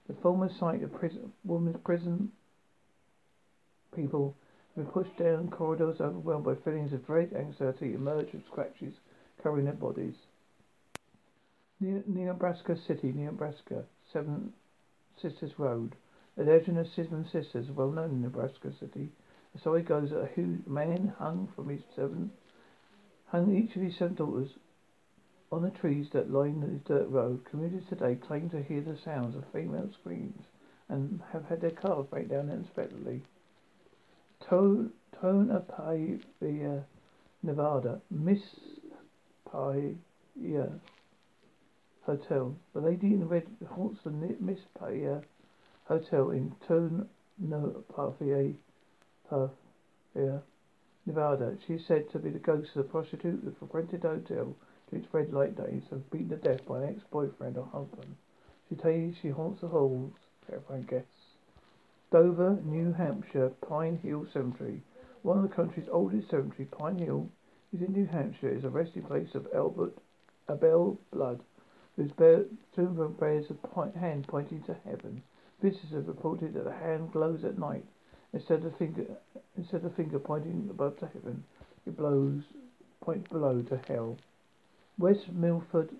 The 0.06 0.14
former 0.14 0.50
site 0.50 0.82
of 0.82 0.92
prison, 0.92 1.32
women's 1.44 1.78
prison 1.78 2.32
people 3.94 4.36
been 4.76 4.86
pushed 4.86 5.16
down 5.16 5.48
corridors, 5.50 6.00
overwhelmed 6.00 6.44
by 6.44 6.54
feelings 6.56 6.92
of 6.92 7.06
great 7.06 7.32
anxiety, 7.32 7.94
emerge 7.94 8.32
with 8.32 8.44
scratches 8.46 8.94
covering 9.42 9.66
their 9.66 9.74
bodies. 9.74 10.16
Nebraska 11.80 12.76
City, 12.76 13.12
Nebraska, 13.12 13.84
Seven 14.12 14.52
Sisters 15.20 15.58
Road. 15.58 15.94
The 16.36 16.44
legend 16.44 16.78
of 16.78 16.88
Seven 16.88 17.26
Sisters, 17.30 17.70
well 17.70 17.90
known 17.90 18.10
in 18.10 18.22
Nebraska 18.22 18.72
City. 18.80 19.10
The 19.52 19.60
story 19.60 19.82
goes 19.82 20.10
that 20.10 20.30
a 20.36 20.68
man 20.68 21.14
hung 21.18 21.48
from 21.54 21.68
his 21.68 21.82
seven, 21.94 22.32
hung 23.26 23.54
each 23.54 23.76
of 23.76 23.82
his 23.82 23.96
seven 23.96 24.14
daughters 24.14 24.50
on 25.54 25.62
the 25.62 25.70
trees 25.70 26.08
that 26.12 26.32
line 26.32 26.60
the 26.60 26.92
dirt 26.92 27.08
road. 27.08 27.44
Commuters 27.48 27.84
today 27.88 28.16
claim 28.16 28.50
to 28.50 28.60
hear 28.60 28.80
the 28.80 28.98
sounds 29.04 29.36
of 29.36 29.44
female 29.52 29.88
screams 30.00 30.42
and 30.88 31.20
have 31.32 31.44
had 31.44 31.60
their 31.60 31.70
cars 31.70 32.06
break 32.10 32.28
down 32.28 32.50
unexpectedly. 32.50 33.22
Tonopah, 34.48 36.16
Nevada. 37.42 38.00
Miss 38.10 38.40
Paya 39.48 39.94
Hotel. 42.02 42.56
The 42.74 42.80
lady 42.80 43.06
in 43.14 43.28
red 43.28 43.46
haunts 43.70 44.00
the 44.02 44.10
Miss 44.10 44.58
Paya 44.80 45.22
Hotel 45.84 46.30
in 46.30 46.52
Tonopah, 46.66 48.10
Nevada. 51.06 51.56
She 51.64 51.74
is 51.74 51.86
said 51.86 52.10
to 52.10 52.18
be 52.18 52.30
the 52.30 52.40
ghost 52.40 52.70
of 52.74 52.82
the 52.82 52.90
prostitute 52.90 53.40
who 53.44 53.52
frequented 53.52 54.02
the 54.02 54.08
hotel 54.08 54.56
its 54.96 55.12
red 55.12 55.32
light 55.32 55.56
days 55.56 55.82
and 55.90 56.08
beaten 56.10 56.28
to 56.30 56.36
death 56.36 56.64
by 56.66 56.82
an 56.82 56.88
ex-boyfriend 56.88 57.56
or 57.56 57.66
husband. 57.66 58.16
She 58.68 58.76
tells 58.76 59.14
she 59.20 59.28
haunts 59.28 59.60
the 59.60 59.68
halls, 59.68 60.12
terrifying 60.48 60.84
guests. 60.84 61.08
Dover, 62.10 62.58
New 62.64 62.92
Hampshire, 62.92 63.50
Pine 63.68 63.98
Hill 64.02 64.26
Cemetery. 64.32 64.82
One 65.22 65.38
of 65.38 65.42
the 65.42 65.54
country's 65.54 65.88
oldest 65.90 66.30
cemeteries, 66.30 66.68
Pine 66.70 66.98
Hill, 66.98 67.28
is 67.72 67.82
in 67.82 67.92
New 67.92 68.06
Hampshire, 68.06 68.50
is 68.50 68.64
a 68.64 68.68
resting 68.68 69.02
place 69.02 69.34
of 69.34 69.48
Albert 69.54 69.94
Abel 70.48 70.98
Blood, 71.12 71.40
whose 71.96 72.12
tomb 72.16 73.16
bears 73.18 73.46
a 73.50 73.98
hand 73.98 74.26
pointing 74.28 74.62
to 74.62 74.76
heaven. 74.84 75.22
Visitors 75.62 75.92
have 75.92 76.08
reported 76.08 76.54
that 76.54 76.64
the 76.64 76.72
hand 76.72 77.10
glows 77.12 77.44
at 77.44 77.58
night. 77.58 77.84
Instead 78.32 78.64
of 78.64 78.76
finger, 78.76 79.04
instead 79.56 79.84
of 79.84 79.94
finger 79.94 80.18
pointing 80.18 80.68
above 80.70 80.98
to 80.98 81.06
heaven, 81.06 81.42
it 81.86 81.96
blows 81.96 82.42
points 83.00 83.28
below 83.30 83.62
to 83.62 83.80
hell. 83.88 84.16
West 84.96 85.32
Milford, 85.32 85.90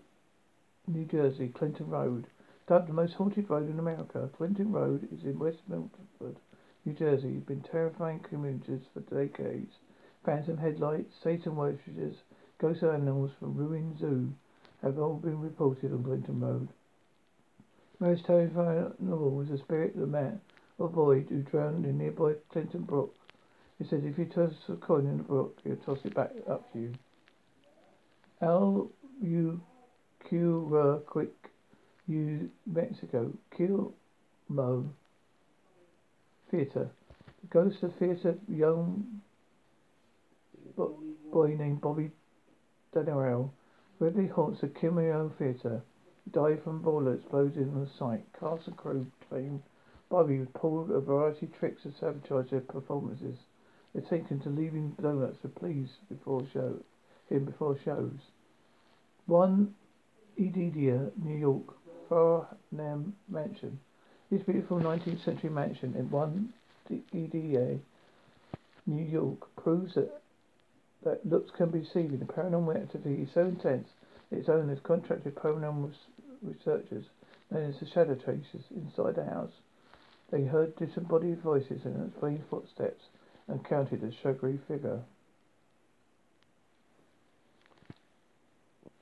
New 0.86 1.04
Jersey, 1.04 1.48
Clinton 1.48 1.88
Road. 1.88 2.28
Dubbed 2.68 2.88
the 2.88 2.92
most 2.92 3.14
haunted 3.14 3.50
road 3.50 3.68
in 3.68 3.80
America, 3.80 4.30
Clinton 4.36 4.70
Road 4.70 5.08
is 5.12 5.24
in 5.24 5.38
West 5.38 5.58
Milford, 5.66 6.36
New 6.84 6.92
Jersey. 6.92 7.34
It's 7.36 7.46
been 7.46 7.60
terrifying 7.60 8.20
commuters 8.20 8.82
for 8.92 9.00
decades. 9.00 9.72
Phantom 10.24 10.56
headlights, 10.56 11.12
Satan 11.22 11.56
worshippers, 11.56 12.14
ghost 12.58 12.84
animals 12.84 13.32
from 13.40 13.56
ruined 13.56 13.98
zoo 13.98 14.32
have 14.80 14.98
all 14.98 15.14
been 15.14 15.40
reported 15.40 15.92
on 15.92 16.04
Clinton 16.04 16.38
Road. 16.38 16.68
Most 17.98 18.24
terrifying 18.24 18.92
of 19.10 19.22
all 19.22 19.30
was 19.30 19.48
the 19.48 19.58
spirit 19.58 19.94
of 19.94 20.02
the 20.02 20.06
man 20.06 20.40
or 20.78 20.88
boy 20.88 21.22
who 21.22 21.42
drowned 21.42 21.84
in 21.84 21.98
nearby 21.98 22.34
Clinton 22.52 22.82
Brook. 22.82 23.14
He 23.78 23.84
said 23.84 24.04
if 24.04 24.18
you 24.18 24.26
toss 24.26 24.54
a 24.68 24.76
coin 24.76 25.06
in 25.06 25.18
the 25.18 25.24
brook, 25.24 25.58
he'll 25.64 25.76
toss 25.76 25.98
it 26.04 26.14
back 26.14 26.30
up 26.48 26.72
to 26.72 26.78
you. 26.78 26.94
L 28.44 28.90
U 29.22 29.58
Q 30.28 30.76
uh, 30.76 30.98
Quick 31.10 31.32
U 32.08 32.50
Mexico 32.66 33.32
Mo 34.50 34.90
Theater. 36.50 36.90
The 37.40 37.46
ghost 37.48 37.82
of 37.82 37.94
theater 37.96 38.36
young 38.46 39.22
boy 40.76 41.56
named 41.58 41.80
Bobby 41.80 42.10
Daniel 42.92 43.50
regularly 43.98 44.28
haunts 44.28 44.60
the 44.60 44.68
KiMo 44.68 45.34
Theater 45.38 45.82
died 46.30 46.62
from 46.62 46.82
bullet 46.82 47.14
explosion 47.14 47.70
on 47.74 47.84
the 47.84 47.90
site. 47.98 48.26
Cast 48.38 48.66
and 48.66 48.76
crew 48.76 49.06
claim 49.30 49.62
Bobby 50.10 50.46
pulled 50.54 50.90
a 50.90 51.00
variety 51.00 51.46
of 51.46 51.58
tricks 51.58 51.84
to 51.84 51.92
sabotage 51.98 52.50
their 52.50 52.60
performances. 52.60 53.38
They're 53.94 54.02
taken 54.02 54.38
to 54.40 54.50
leaving 54.50 54.90
donuts 55.00 55.38
for 55.40 55.48
please 55.48 55.88
before 56.10 56.46
show 56.52 56.76
him 57.30 57.46
before 57.46 57.78
shows. 57.82 58.18
One 59.26 59.74
Edidia, 60.38 61.10
New 61.22 61.36
York, 61.36 61.76
Farnham 62.08 63.14
Mansion. 63.28 63.78
This 64.30 64.42
beautiful 64.42 64.80
19th 64.80 65.24
century 65.24 65.50
mansion 65.50 65.94
in 65.96 66.10
one 66.10 66.52
Edidia, 66.90 67.78
New 68.86 69.04
York, 69.04 69.54
proves 69.56 69.94
that 69.94 70.20
that 71.04 71.24
looks 71.26 71.50
can 71.56 71.70
be 71.70 71.84
seen. 71.92 72.18
The 72.18 72.24
paranormal 72.24 72.76
activity 72.76 73.22
is 73.22 73.28
so 73.34 73.42
intense 73.42 73.88
that 74.30 74.38
its 74.38 74.48
owners 74.48 74.78
contracted 74.82 75.34
paranormal 75.34 75.92
researchers 76.42 77.04
known 77.50 77.70
as 77.70 77.78
the 77.78 77.86
Shadow 77.86 78.14
Chasers 78.14 78.64
inside 78.74 79.16
the 79.16 79.24
house. 79.24 79.52
They 80.30 80.44
heard 80.44 80.76
disembodied 80.76 81.42
voices 81.42 81.84
and 81.84 82.12
strange 82.16 82.40
footsteps 82.50 83.04
and 83.48 83.64
counted 83.64 84.02
a 84.02 84.10
shadowy 84.22 84.58
figure. 84.66 85.00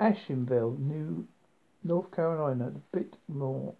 Asheville, 0.03 0.77
New 0.81 1.29
North 1.85 2.11
Carolina, 2.11 2.73
the 2.73 2.81
Biltmore 3.29 3.73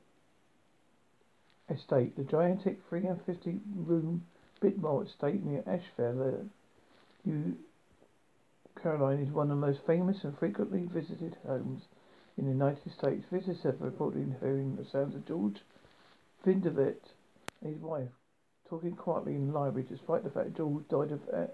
Estate, 1.69 2.17
the 2.17 2.23
gigantic 2.23 2.79
350 2.89 3.59
room 3.75 4.25
Biltmore 4.61 5.03
Estate 5.03 5.43
near 5.45 5.65
Asheville, 5.67 6.23
uh, 6.23 6.45
New 7.25 7.57
Carolina 8.81 9.21
is 9.21 9.31
one 9.31 9.51
of 9.51 9.61
the 9.61 9.67
most 9.67 9.81
famous 9.85 10.23
and 10.23 10.39
frequently 10.39 10.89
visited 10.93 11.37
homes 11.45 11.83
in 12.39 12.45
the 12.45 12.53
United 12.53 12.93
States. 12.97 13.25
Visitors 13.33 13.65
have 13.65 13.81
reported 13.81 14.37
hearing 14.39 14.77
the 14.77 14.85
sounds 14.85 15.17
of 15.17 15.27
George 15.27 15.57
Vanderbilt 16.45 17.03
and 17.63 17.75
his 17.75 17.83
wife 17.83 18.09
talking 18.69 18.95
quietly 18.95 19.35
in 19.35 19.49
the 19.49 19.59
library 19.59 19.87
despite 19.91 20.23
the 20.23 20.31
fact 20.31 20.57
George 20.57 20.87
died 20.89 21.11
of 21.11 21.21
uh, 21.35 21.47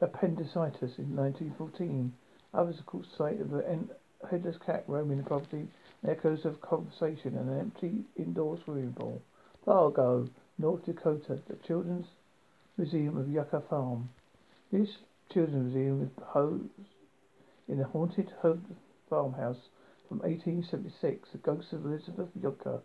appendicitis 0.00 0.98
in 0.98 1.16
1914. 1.16 2.12
Others, 2.54 2.78
of 2.78 2.86
course, 2.86 3.06
sight 3.18 3.40
of 3.40 3.52
a 3.52 3.78
headless 4.30 4.56
cat 4.64 4.84
roaming 4.86 5.18
the 5.18 5.24
property 5.24 5.68
echoes 6.06 6.44
of 6.44 6.60
conversation 6.60 7.36
and 7.36 7.50
an 7.50 7.58
empty 7.58 8.04
indoor 8.16 8.58
swimming 8.64 8.92
pool. 8.92 9.20
Largo, 9.66 10.28
North 10.58 10.84
Dakota, 10.84 11.40
the 11.48 11.56
Children's 11.66 12.06
Museum 12.76 13.16
of 13.16 13.28
Yucca 13.28 13.60
Farm. 13.68 14.08
This 14.70 14.98
children's 15.32 15.74
museum 15.74 16.02
is 16.02 16.24
housed 16.32 16.68
in 17.68 17.80
a 17.80 17.84
haunted 17.84 18.30
home 18.40 18.76
farmhouse 19.08 19.68
from 20.08 20.18
1876. 20.18 21.30
The 21.32 21.38
ghost 21.38 21.72
of 21.72 21.84
Elizabeth 21.84 22.28
Yucca, 22.40 22.80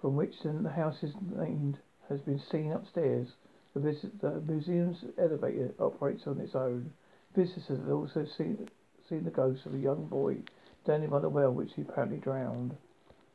from 0.00 0.16
which 0.16 0.34
the 0.42 0.70
house 0.70 1.02
is 1.02 1.14
named, 1.36 1.78
has 2.08 2.20
been 2.20 2.38
seen 2.50 2.72
upstairs. 2.72 3.28
The, 3.74 3.80
visit, 3.80 4.20
the 4.20 4.40
museum's 4.40 5.04
elevator 5.18 5.74
operates 5.78 6.26
on 6.26 6.40
its 6.40 6.54
own. 6.54 6.92
Visitors 7.36 7.68
have 7.68 7.90
also 7.90 8.24
seen, 8.38 8.66
seen 9.10 9.22
the 9.22 9.30
ghost 9.30 9.66
of 9.66 9.74
a 9.74 9.78
young 9.78 10.06
boy 10.06 10.38
standing 10.82 11.10
by 11.10 11.18
the 11.18 11.28
well 11.28 11.52
which 11.52 11.74
he 11.76 11.82
apparently 11.82 12.16
drowned. 12.16 12.74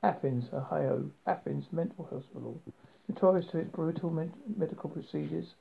Athens, 0.01 0.45
Ohio. 0.51 1.11
Athens 1.27 1.65
Mental 1.71 2.05
Hospital. 2.05 2.59
Notorious 3.07 3.51
for 3.51 3.59
its 3.59 3.69
brutal 3.69 4.09
med- 4.09 4.33
medical 4.57 4.89
procedures. 4.89 5.53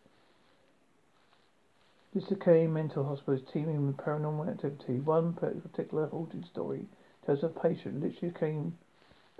This 2.14 2.24
decaying 2.24 2.72
mental 2.72 3.04
hospital 3.04 3.34
is 3.34 3.42
teeming 3.52 3.86
with 3.86 3.98
paranormal 3.98 4.48
activity. 4.48 5.00
One 5.00 5.34
particular 5.34 6.06
haunting 6.06 6.44
story 6.50 6.86
tells 7.26 7.42
of 7.42 7.54
a 7.54 7.60
patient 7.60 8.00
literally 8.00 8.34
came, 8.40 8.78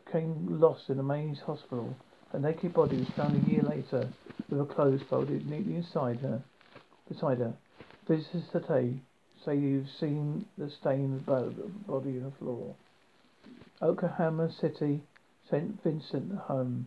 became 0.05 0.61
lost 0.61 0.91
in 0.91 0.99
a 0.99 1.03
maze 1.03 1.41
hospital. 1.41 1.97
Her 2.33 2.39
naked 2.39 2.75
body 2.75 2.99
was 2.99 3.09
found 3.17 3.35
a 3.35 3.51
year 3.51 3.63
later 3.63 4.13
with 4.51 4.59
her 4.59 4.67
clothes 4.67 5.01
folded 5.09 5.49
neatly 5.49 5.77
inside 5.77 6.19
her. 6.19 6.43
Beside 7.09 7.39
her, 7.39 7.55
visitors 8.11 8.43
today 8.51 8.93
say 9.45 9.57
you've 9.57 9.87
seen 10.01 10.45
the 10.59 10.69
stain 10.81 11.23
of 11.29 11.57
the 11.57 11.63
body 11.87 12.19
on 12.19 12.25
the 12.25 12.33
floor. 12.39 12.75
Oklahoma 13.81 14.51
City, 14.61 15.01
St. 15.49 15.81
Vincent 15.85 16.37
Home. 16.37 16.87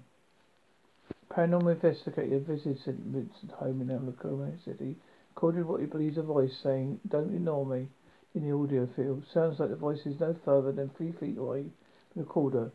Paranormal 1.31 1.75
investigator 1.75 2.39
visited 2.39 2.77
St. 2.83 2.99
Vincent 2.99 3.51
Home 3.53 3.79
in 3.79 3.89
Oklahoma 3.89 4.51
City. 4.65 4.97
Recorded 5.33 5.65
what 5.65 5.79
he 5.79 5.85
believes 5.85 6.17
a 6.17 6.23
voice 6.23 6.51
saying, 6.61 6.99
Don't 7.07 7.33
ignore 7.33 7.65
me, 7.65 7.87
in 8.35 8.45
the 8.45 8.53
audio 8.53 8.89
field. 8.93 9.23
Sounds 9.33 9.59
like 9.59 9.69
the 9.69 9.77
voice 9.77 10.05
is 10.05 10.19
no 10.19 10.35
further 10.43 10.73
than 10.73 10.89
three 10.89 11.13
feet 11.13 11.37
away 11.37 11.61
from 11.61 11.71
the 12.15 12.23
recorder 12.23 12.71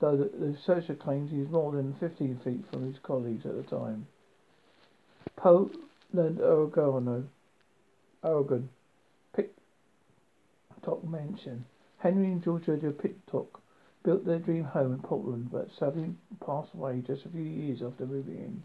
though 0.00 0.16
the, 0.16 0.24
the 0.36 0.46
researcher 0.46 0.96
claims 0.96 1.30
he 1.30 1.38
was 1.38 1.48
more 1.48 1.70
than 1.70 1.94
15 2.00 2.40
feet 2.42 2.64
from 2.70 2.84
his 2.84 2.96
colleagues 3.04 3.46
at 3.46 3.54
the 3.54 3.62
time. 3.62 4.08
Portland, 5.36 6.40
Oregon, 6.40 7.28
Oh, 8.24 8.34
Oregon, 8.34 8.68
Pittock 9.32 11.04
Mansion. 11.04 11.64
Henry 11.98 12.26
and 12.26 12.42
Georgia 12.42 12.76
Pittock 12.76 13.60
built 14.04 14.24
their 14.24 14.38
dream 14.38 14.64
home 14.64 14.92
in 14.92 14.98
Portland, 15.00 15.50
but 15.50 15.68
sadly 15.78 16.14
passed 16.44 16.74
away 16.74 17.02
just 17.06 17.24
a 17.24 17.28
few 17.28 17.42
years 17.42 17.82
after 17.82 18.06
moving 18.06 18.36
in. 18.36 18.62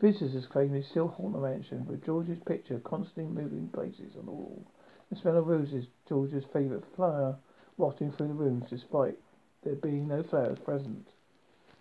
Visitors 0.00 0.46
claim 0.46 0.72
they 0.72 0.82
still 0.82 1.08
haunt 1.08 1.32
the 1.32 1.40
mansion, 1.40 1.86
with 1.86 2.04
George's 2.04 2.38
picture 2.46 2.80
constantly 2.80 3.24
moving 3.24 3.68
places 3.68 4.14
on 4.18 4.26
the 4.26 4.30
wall. 4.30 4.64
The 5.10 5.16
smell 5.16 5.38
of 5.38 5.46
roses, 5.46 5.86
George's 6.08 6.44
favourite 6.52 6.84
flower, 6.94 7.36
wafting 7.76 8.12
through 8.12 8.28
the 8.28 8.34
rooms 8.34 8.64
despite 8.70 9.18
there 9.64 9.74
being 9.74 10.06
no 10.06 10.22
flowers 10.22 10.58
present. 10.64 11.08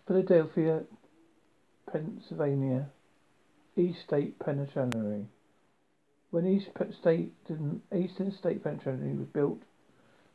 Philadelphia, 0.07 0.83
Pennsylvania, 1.91 2.89
East 3.75 3.99
State 4.01 4.39
Penitentiary. 4.39 5.27
When 6.29 6.45
East 6.45 6.69
State 6.99 7.33
Eastern 7.95 8.31
State 8.31 8.63
Penitentiary 8.63 9.15
was 9.15 9.27
built, 9.27 9.61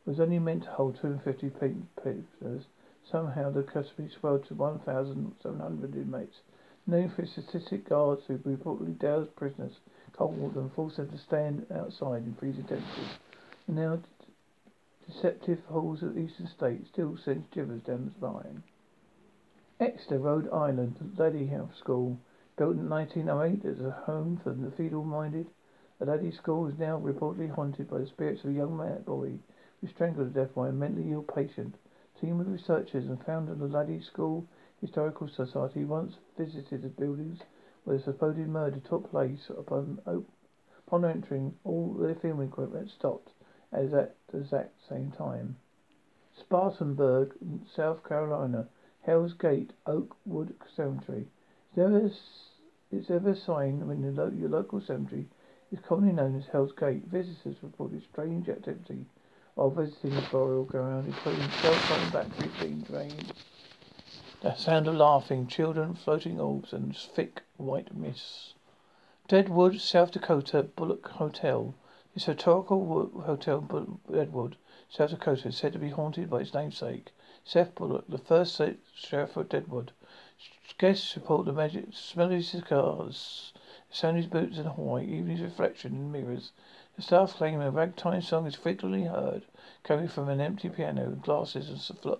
was 0.05 0.19
only 0.19 0.39
meant 0.39 0.63
to 0.63 0.71
hold 0.71 0.95
250 0.99 1.51
prisoners. 1.95 2.65
Somehow 3.03 3.51
the 3.51 3.63
custody 3.63 4.09
swelled 4.09 4.45
to 4.47 4.55
1,700 4.55 5.95
inmates. 5.95 6.41
Known 6.87 7.09
for 7.09 7.21
its 7.21 7.33
statistic 7.33 7.87
guards 7.87 8.23
who 8.27 8.37
reportedly 8.39 8.97
doused 8.97 9.35
prisoners 9.35 9.79
cold 10.13 10.55
and 10.55 10.73
forced 10.73 10.97
them 10.97 11.09
to 11.09 11.17
stand 11.17 11.67
outside 11.71 12.23
in 12.23 12.33
freezing 12.35 12.63
temperatures. 12.63 13.19
And 13.67 13.75
now 13.77 13.99
deceptive 15.07 15.63
halls 15.65 16.01
of 16.01 16.17
Eastern 16.17 16.47
State 16.47 16.87
still 16.87 17.17
sends 17.17 17.45
shivers 17.53 17.83
down 17.83 18.05
the 18.05 18.11
spine. 18.11 18.63
Exeter, 19.79 20.17
Rhode 20.19 20.49
Island, 20.51 21.13
Lady 21.17 21.47
House 21.47 21.77
School, 21.77 22.17
built 22.57 22.77
in 22.77 22.89
1908 22.89 23.63
as 23.65 23.79
a 23.79 23.91
home 23.91 24.39
for 24.43 24.53
the 24.53 24.71
feeble-minded. 24.71 25.47
The 25.99 26.05
Laddie 26.05 26.31
School 26.31 26.67
is 26.67 26.79
now 26.79 26.99
reportedly 26.99 27.49
haunted 27.51 27.87
by 27.87 27.99
the 27.99 28.07
spirits 28.07 28.43
of 28.43 28.49
a 28.49 28.53
young 28.53 28.75
man 28.75 29.03
boy 29.03 29.37
who 29.79 29.87
strangled 29.87 30.33
to 30.33 30.39
death 30.39 30.55
by 30.55 30.69
a 30.69 30.71
mentally 30.71 31.11
ill 31.11 31.21
patient. 31.21 31.75
A 32.15 32.19
team 32.19 32.39
of 32.39 32.47
researchers 32.51 33.07
and 33.07 33.23
founder 33.23 33.51
of 33.51 33.59
the 33.59 33.67
Laddie 33.67 34.01
School 34.01 34.47
Historical 34.81 35.27
Society 35.27 35.85
once 35.85 36.17
visited 36.35 36.81
the 36.81 36.89
buildings 36.89 37.41
where 37.83 37.97
the 37.97 38.03
supposed 38.03 38.39
murder 38.39 38.79
took 38.79 39.11
place. 39.11 39.49
Upon, 39.51 40.01
upon 40.87 41.05
entering, 41.05 41.55
all 41.63 41.93
their 41.93 42.15
film 42.15 42.41
equipment 42.41 42.89
stopped 42.89 43.31
as 43.71 43.93
at 43.93 44.15
the 44.27 44.39
exact 44.39 44.73
same 44.89 45.11
time. 45.11 45.57
Spartanburg, 46.35 47.35
South 47.67 48.03
Carolina, 48.03 48.67
Hell's 49.01 49.33
Gate, 49.33 49.73
Oakwood 49.85 50.55
Cemetery. 50.75 51.27
It's 51.75 53.09
ever 53.09 53.29
a 53.29 53.35
sign 53.35 53.87
when 53.87 54.15
lo- 54.15 54.31
your 54.35 54.49
local 54.49 54.81
cemetery 54.81 55.27
is 55.73 55.79
commonly 55.79 56.13
known 56.13 56.37
as 56.37 56.45
Hell's 56.45 56.71
Gate. 56.71 57.03
Visitors 57.05 57.57
reported 57.63 58.03
strange 58.03 58.47
activity 58.47 59.05
while 59.55 59.71
visiting 59.71 60.11
the 60.11 60.21
burial 60.31 60.63
ground, 60.63 61.07
including 61.07 61.49
cell 61.49 62.11
batteries 62.11 62.51
being 62.59 62.81
drained, 62.81 63.33
the 64.41 64.53
sound 64.55 64.87
of 64.87 64.95
laughing, 64.95 65.47
children, 65.47 65.95
floating 65.95 66.39
orbs, 66.39 66.73
and 66.73 66.95
thick 66.95 67.41
white 67.57 67.95
mists. 67.95 68.53
Deadwood, 69.27 69.79
South 69.79 70.11
Dakota, 70.11 70.63
Bullock 70.63 71.07
Hotel. 71.07 71.73
This 72.13 72.25
historical 72.25 73.09
hotel 73.25 73.61
Deadwood, 74.11 74.57
South 74.89 75.09
Dakota, 75.09 75.47
is 75.47 75.57
said 75.57 75.73
to 75.73 75.79
be 75.79 75.89
haunted 75.89 76.29
by 76.29 76.41
its 76.41 76.53
namesake, 76.53 77.11
Seth 77.43 77.73
Bullock, 77.73 78.05
the 78.07 78.19
first 78.19 78.61
sheriff 78.93 79.35
of 79.35 79.49
Deadwood. 79.49 79.91
Guests 80.77 81.15
report 81.15 81.45
the 81.45 81.53
magic 81.53 81.85
smell 81.93 82.27
of 82.27 82.33
his 82.33 82.49
cigars, 82.49 83.53
his 83.93 84.25
boots 84.25 84.57
in 84.57 84.63
the 84.63 84.71
Hawaii, 84.71 85.05
even 85.05 85.29
his 85.29 85.41
reflection 85.41 85.93
in 85.93 86.11
mirrors. 86.11 86.51
The 86.95 87.03
staff 87.03 87.35
claim 87.35 87.61
a 87.61 87.69
ragtime 87.69 88.21
song 88.21 88.47
is 88.47 88.55
frequently 88.55 89.03
heard 89.03 89.43
coming 89.83 90.07
from 90.07 90.29
an 90.29 90.41
empty 90.41 90.67
piano. 90.67 91.11
Glasses 91.11 91.69
and 91.69 92.17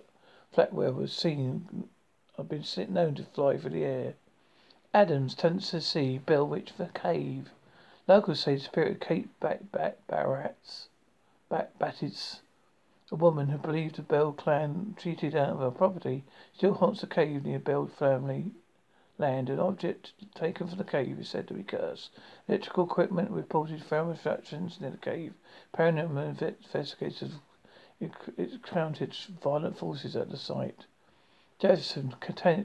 flatware 0.54 0.94
was 0.94 1.12
seen 1.12 1.88
have 2.36 2.48
been 2.48 2.64
known 2.92 3.16
to 3.16 3.24
fly 3.24 3.58
through 3.58 3.70
the 3.70 3.84
air. 3.84 4.14
Adams, 4.94 5.34
Tennessee, 5.34 6.18
Bell 6.18 6.46
Witch 6.46 6.72
the 6.76 6.86
Cave. 6.86 7.50
Locals 8.06 8.40
say 8.40 8.54
the 8.54 8.60
spirit 8.60 8.92
of 8.92 9.00
Kate 9.00 9.40
Bat 9.40 9.72
Bat 9.72 9.98
Barratz, 10.06 10.86
Bat 11.48 11.78
Battits, 11.80 12.40
a 13.10 13.16
woman 13.16 13.48
who 13.48 13.58
believed 13.58 13.96
the 13.96 14.02
Bell 14.02 14.32
clan 14.32 14.94
cheated 14.96 15.34
out 15.34 15.50
of 15.50 15.58
her 15.58 15.70
property, 15.72 16.24
still 16.52 16.74
haunts 16.74 17.00
the 17.00 17.08
cave 17.08 17.44
near 17.44 17.58
Bell 17.58 17.86
family 17.86 18.52
land. 19.18 19.48
An 19.48 19.60
object 19.60 20.12
taken 20.34 20.66
from 20.66 20.78
the 20.78 20.84
cave 20.84 21.18
is 21.20 21.28
said 21.28 21.46
to 21.48 21.54
be 21.54 21.62
cursed. 21.62 22.10
Electrical 22.48 22.84
equipment 22.84 23.30
reported 23.30 23.82
found 23.82 24.08
reflections 24.08 24.80
near 24.80 24.90
the 24.90 24.96
cave. 24.96 25.34
Paranormal 25.72 26.40
investigators 26.40 27.32
encountered 28.00 29.14
violent 29.40 29.78
forces 29.78 30.16
at 30.16 30.30
the 30.30 30.36
site. 30.36 30.86
Jefferson, 31.58 32.14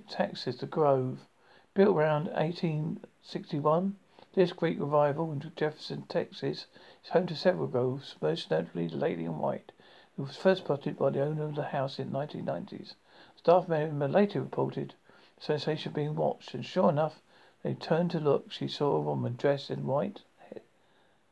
Texas, 0.10 0.58
the 0.58 0.66
Grove, 0.66 1.28
built 1.76 1.96
around 1.96 2.26
1861. 2.26 3.96
This 4.34 4.52
Greek 4.52 4.80
revival 4.80 5.32
in 5.32 5.52
Jefferson, 5.56 6.04
Texas 6.10 6.66
is 7.04 7.10
home 7.10 7.28
to 7.28 7.36
several 7.36 7.68
groves, 7.68 8.16
most 8.22 8.50
notably 8.50 8.88
the 8.88 8.98
Lady 8.98 9.26
in 9.26 9.38
White, 9.38 9.72
who 10.18 10.24
was 10.24 10.36
first 10.36 10.64
spotted 10.64 10.98
by 10.98 11.12
the 11.12 11.22
owner 11.22 11.44
of 11.44 11.56
the 11.56 11.66
house 11.66 12.00
in 12.00 12.12
the 12.12 12.18
1990s. 12.18 12.96
Staff 13.36 13.68
member 13.68 14.08
later 14.08 14.42
reported 14.42 14.96
sensation 15.40 15.94
being 15.94 16.16
watched, 16.16 16.54
and 16.54 16.66
sure 16.66 16.90
enough, 16.90 17.22
they 17.64 17.74
turned 17.74 18.12
to 18.12 18.20
look. 18.20 18.52
She 18.52 18.68
saw 18.68 18.96
a 18.96 19.02
woman 19.02 19.36
dressed 19.36 19.72
in 19.72 19.88
white 19.88 20.22
he- 20.52 20.60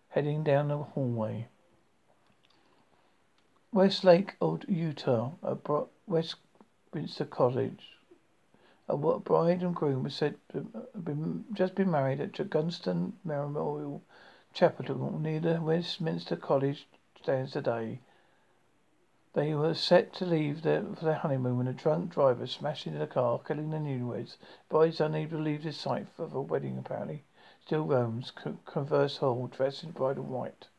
heading 0.10 0.43
down 0.43 0.70
the 0.70 0.78
hallway. 0.78 1.48
Westlake, 3.72 4.36
Old 4.41 4.65
Utah, 4.67 5.32
a 5.43 5.56
bro- 5.56 5.89
Westminster 6.08 7.26
College. 7.26 7.98
A 8.89 8.96
bride 8.96 9.62
and 9.62 9.76
groom 9.76 10.04
were 10.04 10.10
said 10.10 10.36
to 10.54 10.65
have 10.93 11.04
been, 11.04 11.43
just 11.54 11.76
been 11.76 11.91
married 11.91 12.22
at 12.22 12.50
Gunston 12.50 13.13
Memorial 13.26 14.02
chapel 14.54 15.20
near 15.20 15.41
the 15.41 15.62
Westminster 15.62 16.38
College 16.38 16.88
stands 17.22 17.52
today. 17.52 18.00
They 19.38 19.54
were 19.54 19.76
set 19.76 20.13
to 20.13 20.26
leave 20.26 20.63
their, 20.63 20.82
for 20.82 21.06
their 21.06 21.13
honeymoon 21.13 21.60
when 21.60 21.67
a 21.67 21.71
drunk 21.71 22.10
driver 22.10 22.47
smashed 22.47 22.88
into 22.88 22.97
the 22.97 23.06
car, 23.06 23.38
killing 23.38 23.69
the 23.69 23.78
newlyweds. 23.78 24.38
Brides 24.67 25.00
unable 25.00 25.38
to 25.38 25.43
leave 25.43 25.62
this 25.62 25.78
site 25.78 26.08
for 26.10 26.26
the 26.26 26.41
wedding, 26.41 26.76
apparently. 26.80 27.23
Still 27.63 27.84
roams 27.84 28.32
Converse 28.65 29.17
Hall, 29.17 29.45
dressed 29.45 29.84
in 29.84 29.91
bridal 29.91 30.23
white. 30.23 30.69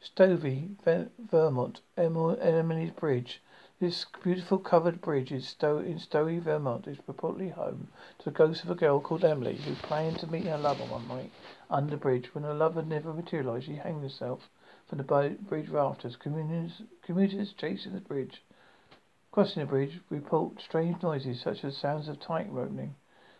Stovey, 0.00 0.76
Vermont, 1.18 1.80
Emily's 1.96 2.92
Bridge. 2.92 3.42
This 3.80 4.06
beautiful 4.22 4.58
covered 4.58 5.00
bridge 5.00 5.32
is 5.32 5.48
Stow- 5.48 5.78
in 5.78 5.98
Stowey, 5.98 6.38
Vermont 6.38 6.86
is 6.86 6.98
purportedly 6.98 7.54
home 7.54 7.88
to 8.20 8.26
the 8.26 8.30
ghost 8.30 8.62
of 8.62 8.70
a 8.70 8.76
girl 8.76 9.00
called 9.00 9.24
Emily 9.24 9.56
who 9.56 9.74
planned 9.74 10.20
to 10.20 10.28
meet 10.28 10.46
her 10.46 10.58
lover 10.58 10.84
one 10.84 11.08
night 11.08 11.32
under 11.68 11.90
the 11.90 11.96
bridge. 11.96 12.32
When 12.36 12.44
her 12.44 12.54
lover 12.54 12.82
never 12.82 13.12
materialized, 13.12 13.66
she 13.66 13.74
hanged 13.74 14.02
herself 14.02 14.48
from 14.88 14.98
the 14.98 15.36
bridge 15.48 15.68
rafters. 15.68 16.16
Commuters, 16.16 16.82
commuters 17.04 17.52
chasing 17.58 17.94
the 17.94 18.00
bridge, 18.00 18.42
crossing 19.32 19.62
the 19.62 19.66
bridge, 19.66 20.00
report 20.10 20.60
strange 20.60 21.02
noises 21.02 21.40
such 21.42 21.64
as 21.64 21.76
sounds 21.76 22.08
of 22.08 22.20
tight 22.20 22.48
opening. 22.50 22.94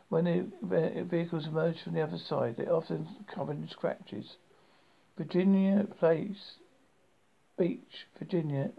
When 0.08 0.24
the 0.24 1.04
vehicles 1.04 1.46
emerge 1.46 1.82
from 1.82 1.94
the 1.94 2.02
other 2.02 2.18
side, 2.18 2.56
they 2.56 2.66
often 2.66 3.08
covered 3.34 3.56
in 3.56 3.68
scratches. 3.68 4.36
Virginia 5.16 5.84
Place, 5.98 6.56
Beach, 7.58 8.06
Virginia, 8.18 8.70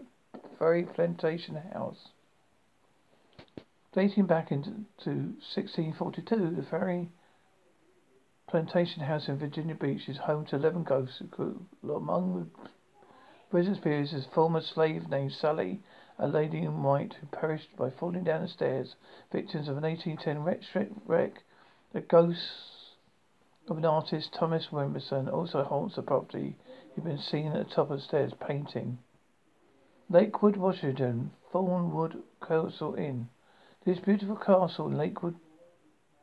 Ferry 0.58 0.84
Plantation 0.84 1.56
House. 1.56 2.08
Dating 3.92 4.26
back 4.26 4.52
into 4.52 4.70
1642, 5.04 6.54
the 6.54 6.62
Ferry 6.62 7.10
Plantation 8.48 9.02
House 9.02 9.28
in 9.28 9.36
Virginia 9.36 9.74
Beach 9.74 10.08
is 10.08 10.16
home 10.16 10.46
to 10.46 10.56
11 10.56 10.84
ghosts. 10.84 11.20
Among 11.82 12.50
the 12.62 12.68
residents 13.52 13.84
periods 13.84 14.14
is 14.14 14.24
a 14.24 14.30
former 14.30 14.62
slave 14.62 15.10
named 15.10 15.32
Sally, 15.32 15.82
a 16.18 16.26
lady 16.26 16.60
in 16.62 16.82
white 16.82 17.12
who 17.20 17.26
perished 17.26 17.76
by 17.76 17.90
falling 17.90 18.24
down 18.24 18.40
the 18.40 18.48
stairs, 18.48 18.96
victims 19.30 19.68
of 19.68 19.76
an 19.76 19.82
1810 19.82 20.44
wreck. 21.06 21.42
The 21.92 22.00
ghosts 22.00 22.94
of 23.68 23.76
an 23.76 23.84
artist, 23.84 24.32
Thomas 24.32 24.68
Wimberson, 24.72 25.30
also 25.30 25.62
haunts 25.62 25.96
the 25.96 26.02
property. 26.02 26.56
He's 26.94 27.04
been 27.04 27.18
seen 27.18 27.52
at 27.52 27.68
the 27.68 27.74
top 27.74 27.90
of 27.90 27.98
the 27.98 28.04
stairs 28.04 28.32
painting. 28.40 28.98
Lakewood, 30.08 30.56
Washington, 30.56 31.32
Thornewood 31.52 32.22
Castle 32.40 32.94
Inn. 32.94 33.28
This 33.84 33.98
beautiful 33.98 34.36
castle 34.36 34.86
in 34.86 34.96
Lakewood, 34.96 35.36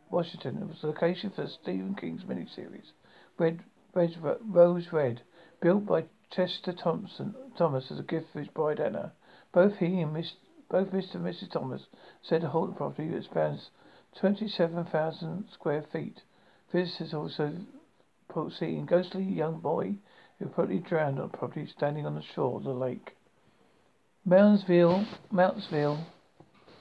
Washington 0.10 0.68
was 0.68 0.82
the 0.82 0.88
location 0.88 1.32
for 1.32 1.48
Stephen 1.48 1.96
King's 1.96 2.24
miniseries, 2.24 2.92
Red, 3.38 3.64
Red, 3.94 4.16
Rose 4.42 4.92
Red, 4.92 5.22
built 5.62 5.86
by 5.86 6.06
Chester 6.30 6.74
Thompson, 6.74 7.34
Thomas 7.58 7.92
as 7.92 8.00
a 8.00 8.04
gift 8.04 8.32
for 8.32 8.40
his 8.40 8.48
bride 8.50 8.80
Anna. 8.80 9.14
Both 9.52 9.78
he 9.78 10.02
and 10.02 10.14
Miss, 10.14 10.34
both 10.70 10.90
Mr. 10.92 11.16
and 11.16 11.26
Mrs. 11.26 11.52
Thomas 11.52 11.88
said 12.22 12.42
the 12.42 12.50
whole 12.50 12.72
property 12.72 13.22
spans 13.24 13.70
27,000 14.16 15.50
square 15.52 15.82
feet. 15.82 16.22
Visitors 16.72 17.14
also 17.14 17.54
see 18.52 18.78
a 18.78 18.82
ghostly 18.82 19.24
young 19.24 19.60
boy 19.60 19.96
who 20.40 20.48
probably 20.48 20.80
drowned 20.80 21.20
on 21.20 21.30
property 21.30 21.66
standing 21.66 22.06
on 22.06 22.16
the 22.16 22.22
shore 22.22 22.58
of 22.58 22.64
the 22.64 22.74
lake. 22.74 23.16
Moundsville, 24.28 25.06
Mountsville, 25.32 26.06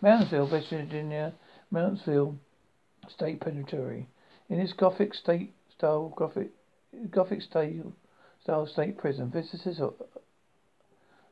Moundsville, 0.02 0.50
West 0.50 0.70
Virginia, 0.70 1.32
Mountsville 1.70 2.38
State 3.10 3.40
Penitentiary. 3.40 4.08
In 4.48 4.60
its 4.60 4.72
Gothic 4.72 5.14
state 5.14 5.52
style 5.76 6.12
Gothic 6.16 6.50
Gothic 7.10 7.42
style 7.42 7.92
style 8.42 8.66
state 8.66 8.98
prison, 8.98 9.30
visitors 9.30 9.80
are, 9.80 9.92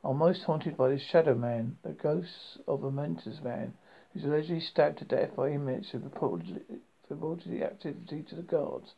are 0.02 0.14
most 0.14 0.42
haunted 0.44 0.76
by 0.76 0.88
the 0.88 0.98
Shadow 0.98 1.34
Man, 1.34 1.76
the 1.82 1.92
ghost 1.92 2.58
of 2.66 2.84
a 2.84 2.90
mentor's 2.90 3.40
man 3.42 3.74
who's 4.12 4.24
allegedly 4.24 4.60
stabbed 4.60 4.98
to 4.98 5.04
death 5.04 5.36
by 5.36 5.50
inmates 5.50 5.90
who 5.90 5.98
reported, 5.98 6.62
reported 7.08 7.50
the 7.50 7.64
activity 7.64 8.22
to 8.28 8.34
the 8.34 8.42
guards. 8.42 8.94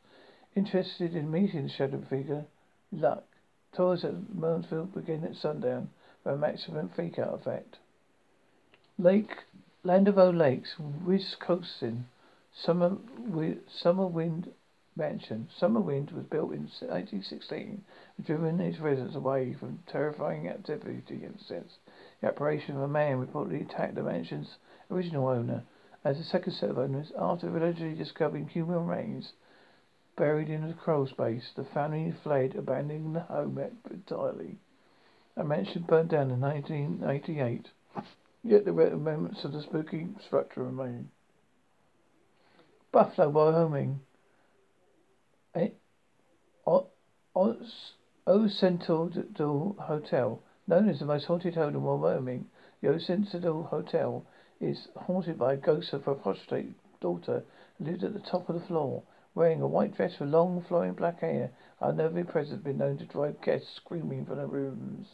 Interested 0.56 1.14
in 1.14 1.30
meeting 1.30 1.64
the 1.64 1.68
shadow 1.68 2.02
figure, 2.08 2.44
luck. 2.92 3.24
Tours 3.72 4.04
at 4.04 4.14
Moundsville 4.36 4.94
begin 4.94 5.24
at 5.24 5.34
sundown 5.34 5.90
for 6.22 6.32
a 6.32 6.38
maximum 6.38 6.88
freak 6.88 7.18
out 7.18 7.34
effect. 7.34 7.78
Lake 8.98 9.32
Land 9.82 10.08
O' 10.08 10.30
Lakes, 10.30 10.76
Wisconsin. 10.78 12.06
Summer, 12.56 12.96
Summer 13.66 14.06
Wind 14.06 14.52
Mansion. 14.96 15.48
Summer 15.58 15.80
Wind 15.80 16.12
was 16.12 16.24
built 16.26 16.52
in 16.52 16.60
1816 16.60 17.84
and 18.16 18.26
driven 18.26 18.60
its 18.60 18.78
residents 18.78 19.16
away 19.16 19.52
from 19.54 19.82
terrifying 19.88 20.48
activity 20.48 21.24
a 21.24 21.38
sense. 21.42 21.78
The 22.20 22.28
apparition 22.28 22.76
of 22.76 22.82
a 22.82 22.88
man 22.88 23.24
reportedly 23.26 23.62
attacked 23.62 23.96
the 23.96 24.04
mansion's 24.04 24.56
original 24.88 25.26
owner. 25.26 25.64
As 26.04 26.18
the 26.18 26.22
second 26.22 26.52
set 26.52 26.70
of 26.70 26.78
owners, 26.78 27.10
after 27.18 27.48
allegedly 27.48 27.94
discovering 27.94 28.46
human 28.46 28.86
remains 28.86 29.32
buried 30.16 30.48
in 30.48 30.62
a 30.62 30.74
crawl 30.74 31.08
space, 31.08 31.50
the 31.56 31.64
family 31.64 32.12
fled, 32.22 32.54
abandoning 32.54 33.14
the 33.14 33.20
home 33.20 33.58
entirely. 33.90 34.60
A 35.36 35.42
mansion 35.42 35.82
burned 35.82 36.10
down 36.10 36.30
in 36.30 36.40
1988, 36.40 37.68
yet 38.44 38.64
the 38.64 38.72
remnants 38.72 39.44
of 39.44 39.52
the 39.52 39.60
spooky 39.60 40.06
structure 40.20 40.62
remain. 40.62 41.10
Buffalo, 42.94 43.28
Wyoming. 43.28 43.98
Eh? 45.56 45.70
O 46.64 46.86
Occidental 48.24 49.74
Hotel, 49.80 50.40
known 50.68 50.88
as 50.88 51.00
the 51.00 51.04
most 51.04 51.24
haunted 51.24 51.56
hotel 51.56 51.70
in 51.70 51.82
Wyoming, 51.82 52.46
the 52.80 52.94
Occidental 52.94 53.64
Hotel 53.64 54.24
is 54.60 54.86
haunted 54.94 55.36
by 55.36 55.54
a 55.54 55.56
ghost 55.56 55.92
of 55.92 56.06
a 56.06 56.14
prostrate 56.14 56.72
daughter 57.00 57.42
who 57.78 57.84
lived 57.84 58.04
at 58.04 58.14
the 58.14 58.20
top 58.20 58.48
of 58.48 58.54
the 58.54 58.66
floor. 58.68 59.02
Wearing 59.34 59.60
a 59.60 59.66
white 59.66 59.96
dress 59.96 60.20
with 60.20 60.28
long 60.28 60.64
flowing 60.68 60.92
black 60.92 61.18
hair, 61.18 61.50
our 61.80 61.92
nervy 61.92 62.22
presence 62.22 62.58
has 62.58 62.62
been 62.62 62.78
known 62.78 62.98
to 62.98 63.06
drive 63.06 63.42
guests 63.42 63.74
screaming 63.74 64.24
from 64.24 64.36
their 64.36 64.46
rooms. 64.46 65.08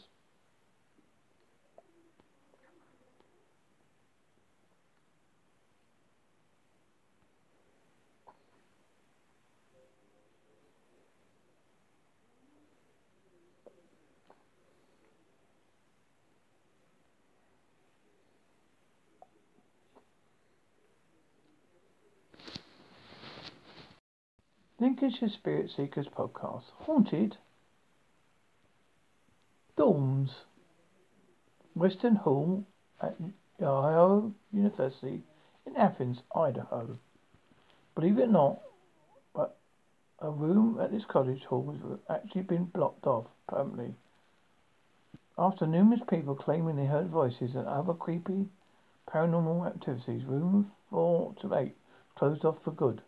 Lincolnshire 25.01 25.31
Spirit 25.31 25.71
Seekers 25.75 26.09
podcast. 26.15 26.65
Haunted. 26.81 27.39
Dorms. 29.79 30.29
Western 31.75 32.17
Hall 32.17 32.67
at 33.01 33.17
Ohio 33.63 34.35
University 34.53 35.23
in 35.65 35.77
Athens, 35.77 36.19
Idaho. 36.35 36.99
Believe 37.95 38.19
it 38.19 38.25
or 38.25 38.27
not, 38.27 38.61
but 39.35 39.57
a 40.19 40.31
room 40.31 40.79
at 40.83 40.91
this 40.91 41.05
college 41.09 41.45
hall 41.45 41.73
has 41.73 42.19
actually 42.19 42.43
been 42.43 42.65
blocked 42.65 43.07
off 43.07 43.25
permanently. 43.49 43.95
After 45.39 45.67
numerous 45.67 46.03
people 46.11 46.35
claiming 46.35 46.77
they 46.77 46.85
heard 46.85 47.09
voices 47.09 47.55
and 47.55 47.67
other 47.67 47.95
creepy 47.95 48.49
paranormal 49.09 49.67
activities, 49.67 50.25
room 50.27 50.71
4 50.91 51.35
to 51.41 51.55
8 51.55 51.75
closed 52.17 52.45
off 52.45 52.57
for 52.63 52.73
good. 52.73 53.01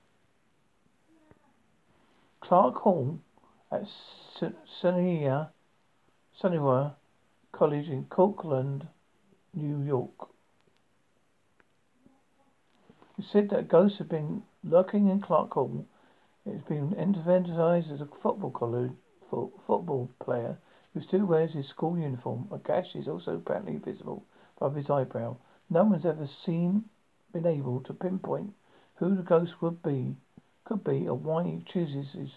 Clark 2.53 2.83
Hall 2.83 3.19
at 3.71 3.85
Sunnywa 4.83 5.49
College 7.51 7.89
in 7.89 8.05
Cortland, 8.11 8.89
New 9.55 9.81
York. 9.83 10.29
It 13.19 13.25
said 13.33 13.49
that 13.49 13.69
ghosts 13.69 13.97
have 14.01 14.11
been 14.11 14.43
lurking 14.63 15.09
in 15.09 15.23
Clark 15.23 15.53
Hall. 15.55 15.87
It 16.45 16.53
has 16.53 16.63
been 16.65 16.93
emphasized 16.93 17.91
as 17.91 18.03
a 18.03 18.09
football 18.23 18.51
college 18.51 18.93
football 19.31 20.11
player 20.23 20.59
who 20.93 21.01
still 21.01 21.25
wears 21.25 21.55
his 21.55 21.69
school 21.69 21.97
uniform. 21.97 22.49
A 22.53 22.59
gash 22.59 22.95
is 22.95 23.09
also 23.09 23.37
apparently 23.37 23.79
visible 23.79 24.27
above 24.59 24.75
his 24.75 24.91
eyebrow. 24.91 25.39
No 25.71 25.85
one's 25.85 26.05
ever 26.05 26.29
seen 26.45 26.85
been 27.33 27.47
able 27.47 27.81
to 27.81 27.95
pinpoint 27.95 28.53
who 28.97 29.17
the 29.17 29.23
ghost 29.23 29.63
would 29.63 29.83
be 29.83 30.17
could 30.65 30.85
be 30.85 31.09
or 31.09 31.15
why 31.15 31.45
he 31.45 31.65
chooses 31.73 32.07
his, 32.13 32.31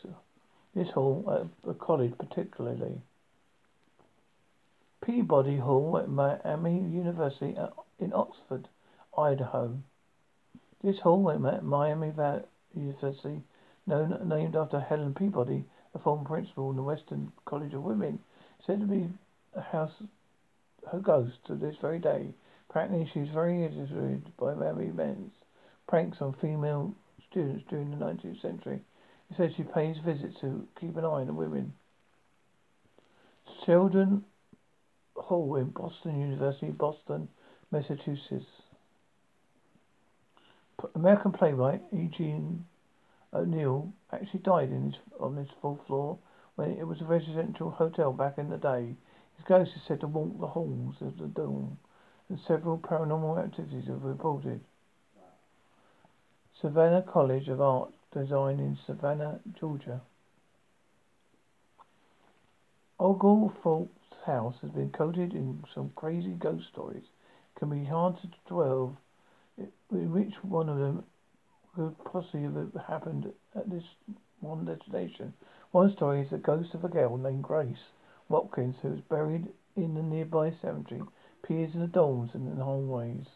this 0.74 0.90
hall 0.90 1.24
uh, 1.28 1.70
at 1.70 1.76
a 1.76 1.78
college 1.78 2.14
particularly. 2.18 3.02
Peabody 5.06 5.58
Hall 5.58 5.98
at 5.98 6.10
Miami 6.10 6.80
University 6.90 7.56
uh, 7.58 7.68
in 8.00 8.12
Oxford, 8.14 8.68
Idaho. 9.18 9.78
This 10.84 11.00
hall 11.00 11.30
at 11.32 11.64
Miami 11.64 12.14
University, 12.76 13.42
known, 13.86 14.28
named 14.28 14.56
after 14.56 14.80
Helen 14.80 15.14
Peabody, 15.14 15.64
a 15.94 16.00
former 16.00 16.26
principal 16.26 16.72
in 16.72 16.76
the 16.76 16.84
Western 16.84 17.32
College 17.46 17.74
of 17.74 17.84
Women, 17.84 18.20
said 18.66 18.80
to 18.80 18.86
be 18.88 19.08
a 19.56 19.62
house 19.62 19.94
her 20.92 21.00
ghost 21.00 21.38
to 21.48 21.56
this 21.56 21.76
very 21.82 22.00
day. 22.00 22.28
Apparently, 22.70 23.10
she's 23.14 23.30
very 23.30 23.64
irritated 23.64 24.32
by 24.38 24.54
Mary 24.54 24.92
Men's 24.92 25.32
pranks 25.88 26.18
on 26.20 26.34
female 26.42 26.94
students 27.36 27.66
during 27.70 27.92
the 27.92 27.98
19th 27.98 28.42
century. 28.42 28.80
He 29.28 29.36
said 29.36 29.54
she 29.58 29.64
pays 29.64 29.98
visits 30.06 30.40
to 30.40 30.66
keep 30.80 30.96
an 30.96 31.04
eye 31.04 31.20
on 31.20 31.28
the 31.28 31.34
women. 31.34 31.74
Shelton 33.66 34.24
Hall 35.16 35.56
in 35.58 35.70
Boston 35.72 36.20
University, 36.22 36.72
Boston, 36.72 37.28
Massachusetts. 37.72 38.46
American 40.94 41.34
playwright 41.34 41.82
Eugene 41.92 42.64
O'Neill 43.34 43.92
actually 44.14 44.40
died 44.40 44.70
in 44.70 44.92
his, 44.92 45.02
on 45.20 45.36
this 45.36 45.50
fourth 45.62 45.80
floor 45.88 46.18
when 46.56 46.72
it 46.72 46.88
was 46.88 47.02
a 47.02 47.06
residential 47.06 47.70
hotel 47.70 48.14
back 48.14 48.38
in 48.38 48.50
the 48.50 48.58
day. 48.58 48.96
His 49.36 49.46
ghost 49.46 49.72
is 49.76 49.82
said 49.88 50.00
to 50.02 50.08
walk 50.08 50.40
the 50.40 50.48
halls 50.48 50.96
of 51.02 51.18
the 51.18 51.28
dome, 51.28 51.78
and 52.30 52.40
several 52.48 52.78
paranormal 52.78 53.44
activities 53.44 53.90
are 53.90 53.98
reported. 53.98 54.62
Savannah 56.66 57.04
College 57.04 57.48
of 57.50 57.62
Art 57.62 57.92
Design 58.12 58.60
in 58.60 58.76
Savannah, 58.88 59.40
Georgia. 59.60 60.02
Oglethorpe's 63.00 63.92
house 64.26 64.56
has 64.64 64.72
been 64.72 64.90
coated 64.90 65.34
in 65.34 65.64
some 65.76 65.92
crazy 65.96 66.32
ghost 66.32 66.66
stories. 66.74 67.04
It 67.04 67.60
can 67.60 67.70
be 67.70 67.86
hard 67.86 68.16
to 68.20 68.30
dwell 68.48 68.98
in 69.60 70.12
which 70.12 70.34
one 70.42 70.68
of 70.68 70.80
them 70.80 71.04
could 71.76 72.04
possibly 72.04 72.42
have 72.42 72.74
happened 72.88 73.32
at 73.56 73.70
this 73.70 73.84
one 74.40 74.66
destination. 74.66 75.36
One 75.70 75.94
story 75.94 76.22
is 76.22 76.32
the 76.32 76.40
ghost 76.40 76.74
of 76.74 76.84
a 76.84 76.90
girl 76.90 77.16
named 77.16 77.44
Grace 77.44 77.78
Watkins 78.28 78.78
who 78.82 78.90
was 78.90 79.02
buried 79.02 79.50
in 79.76 79.94
the 79.94 80.02
nearby 80.02 80.52
cemetery, 80.64 81.04
appears 81.44 81.76
in 81.76 81.82
the 81.82 81.86
dorms 81.86 82.34
and 82.34 82.48
in 82.48 82.58
the 82.58 82.64
hallways. 82.64 83.28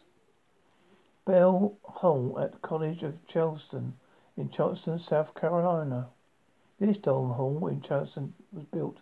Bell 1.30 1.78
Hall 1.84 2.40
at 2.42 2.50
the 2.50 2.58
College 2.58 3.04
of 3.04 3.14
Charleston 3.32 3.94
in 4.36 4.50
Charleston, 4.50 5.00
South 5.08 5.32
Carolina. 5.40 6.08
This 6.80 6.96
dorm 7.04 7.30
hall 7.30 7.68
in 7.68 7.82
Charleston 7.82 8.34
was 8.52 8.64
built 8.72 8.96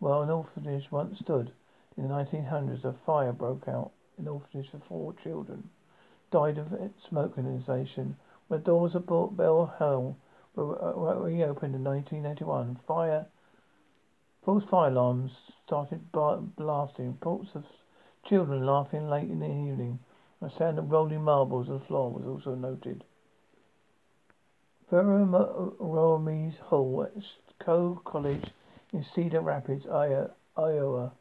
while 0.00 0.22
an 0.22 0.30
orphanage 0.30 0.90
once 0.90 1.20
stood. 1.20 1.52
In 1.96 2.08
the 2.08 2.08
1900s, 2.08 2.84
a 2.84 2.96
fire 3.06 3.32
broke 3.32 3.68
out 3.68 3.92
in 4.18 4.24
the 4.24 4.32
orphanage 4.32 4.68
for 4.72 4.82
four 4.88 5.14
children. 5.22 5.70
Died 6.32 6.58
of 6.58 6.66
smoke 7.08 7.38
inhalation. 7.38 8.16
When 8.48 8.58
the 8.58 8.66
doors 8.66 8.96
of 8.96 9.06
Bell 9.06 9.72
Hall 9.78 10.16
uh, 10.56 10.64
were 10.64 11.22
reopened 11.22 11.76
in 11.76 11.84
1981, 11.84 12.80
fire 12.88 13.24
false 14.44 14.64
fire 14.68 14.90
alarms 14.90 15.30
started 15.64 16.10
blasting. 16.10 17.06
Reports 17.06 17.50
of 17.54 17.62
children 18.28 18.66
laughing 18.66 19.08
late 19.08 19.30
in 19.30 19.38
the 19.38 19.46
evening. 19.46 20.00
A 20.40 20.50
sound 20.56 20.78
of 20.78 20.90
rolling 20.90 21.24
marbles 21.24 21.68
on 21.68 21.80
the 21.80 21.84
floor 21.86 22.10
was 22.12 22.24
also 22.24 22.54
noted. 22.54 23.04
Veromese 24.90 26.58
Hall 26.58 27.02
at 27.04 27.22
Coe 27.58 28.00
College 28.04 28.52
in 28.92 29.04
Cedar 29.14 29.40
Rapids, 29.40 29.84
Iowa. 29.86 31.12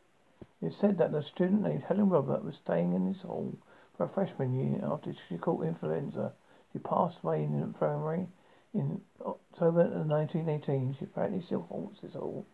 It 0.62 0.73
said 0.80 0.97
that 0.99 1.13
a 1.13 1.23
student 1.23 1.63
named 1.63 1.84
Helen 1.88 2.10
Robert 2.10 2.43
was 2.43 2.56
staying 2.63 2.93
in 2.93 3.12
this 3.12 3.21
hall 3.21 3.58
for 3.95 4.06
a 4.06 4.10
freshman 4.10 4.53
year 4.53 4.80
after 4.86 5.13
she 5.27 5.38
caught 5.38 5.65
influenza. 5.65 6.34
She 6.71 6.80
passed 6.80 7.17
away 7.23 7.43
in 7.43 7.58
the 7.58 7.63
infirmary 7.63 8.27
in 8.73 9.01
October 9.19 9.82
of 9.82 10.08
1918. 10.08 10.95
She 10.99 11.06
apparently 11.06 11.41
still 11.41 11.63
haunts 11.69 11.99
this 12.01 12.13
hall, 12.13 12.45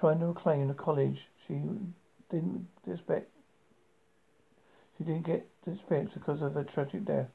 trying 0.00 0.18
to 0.20 0.26
reclaim 0.26 0.68
the 0.68 0.74
college 0.74 1.18
she 1.46 1.54
didn't 2.30 2.66
expect. 2.86 3.30
She 4.98 5.04
didn't 5.04 5.26
get 5.26 5.48
experience 5.66 6.10
because 6.14 6.42
of 6.42 6.54
her 6.54 6.64
tragic 6.64 7.04
death. 7.04 7.28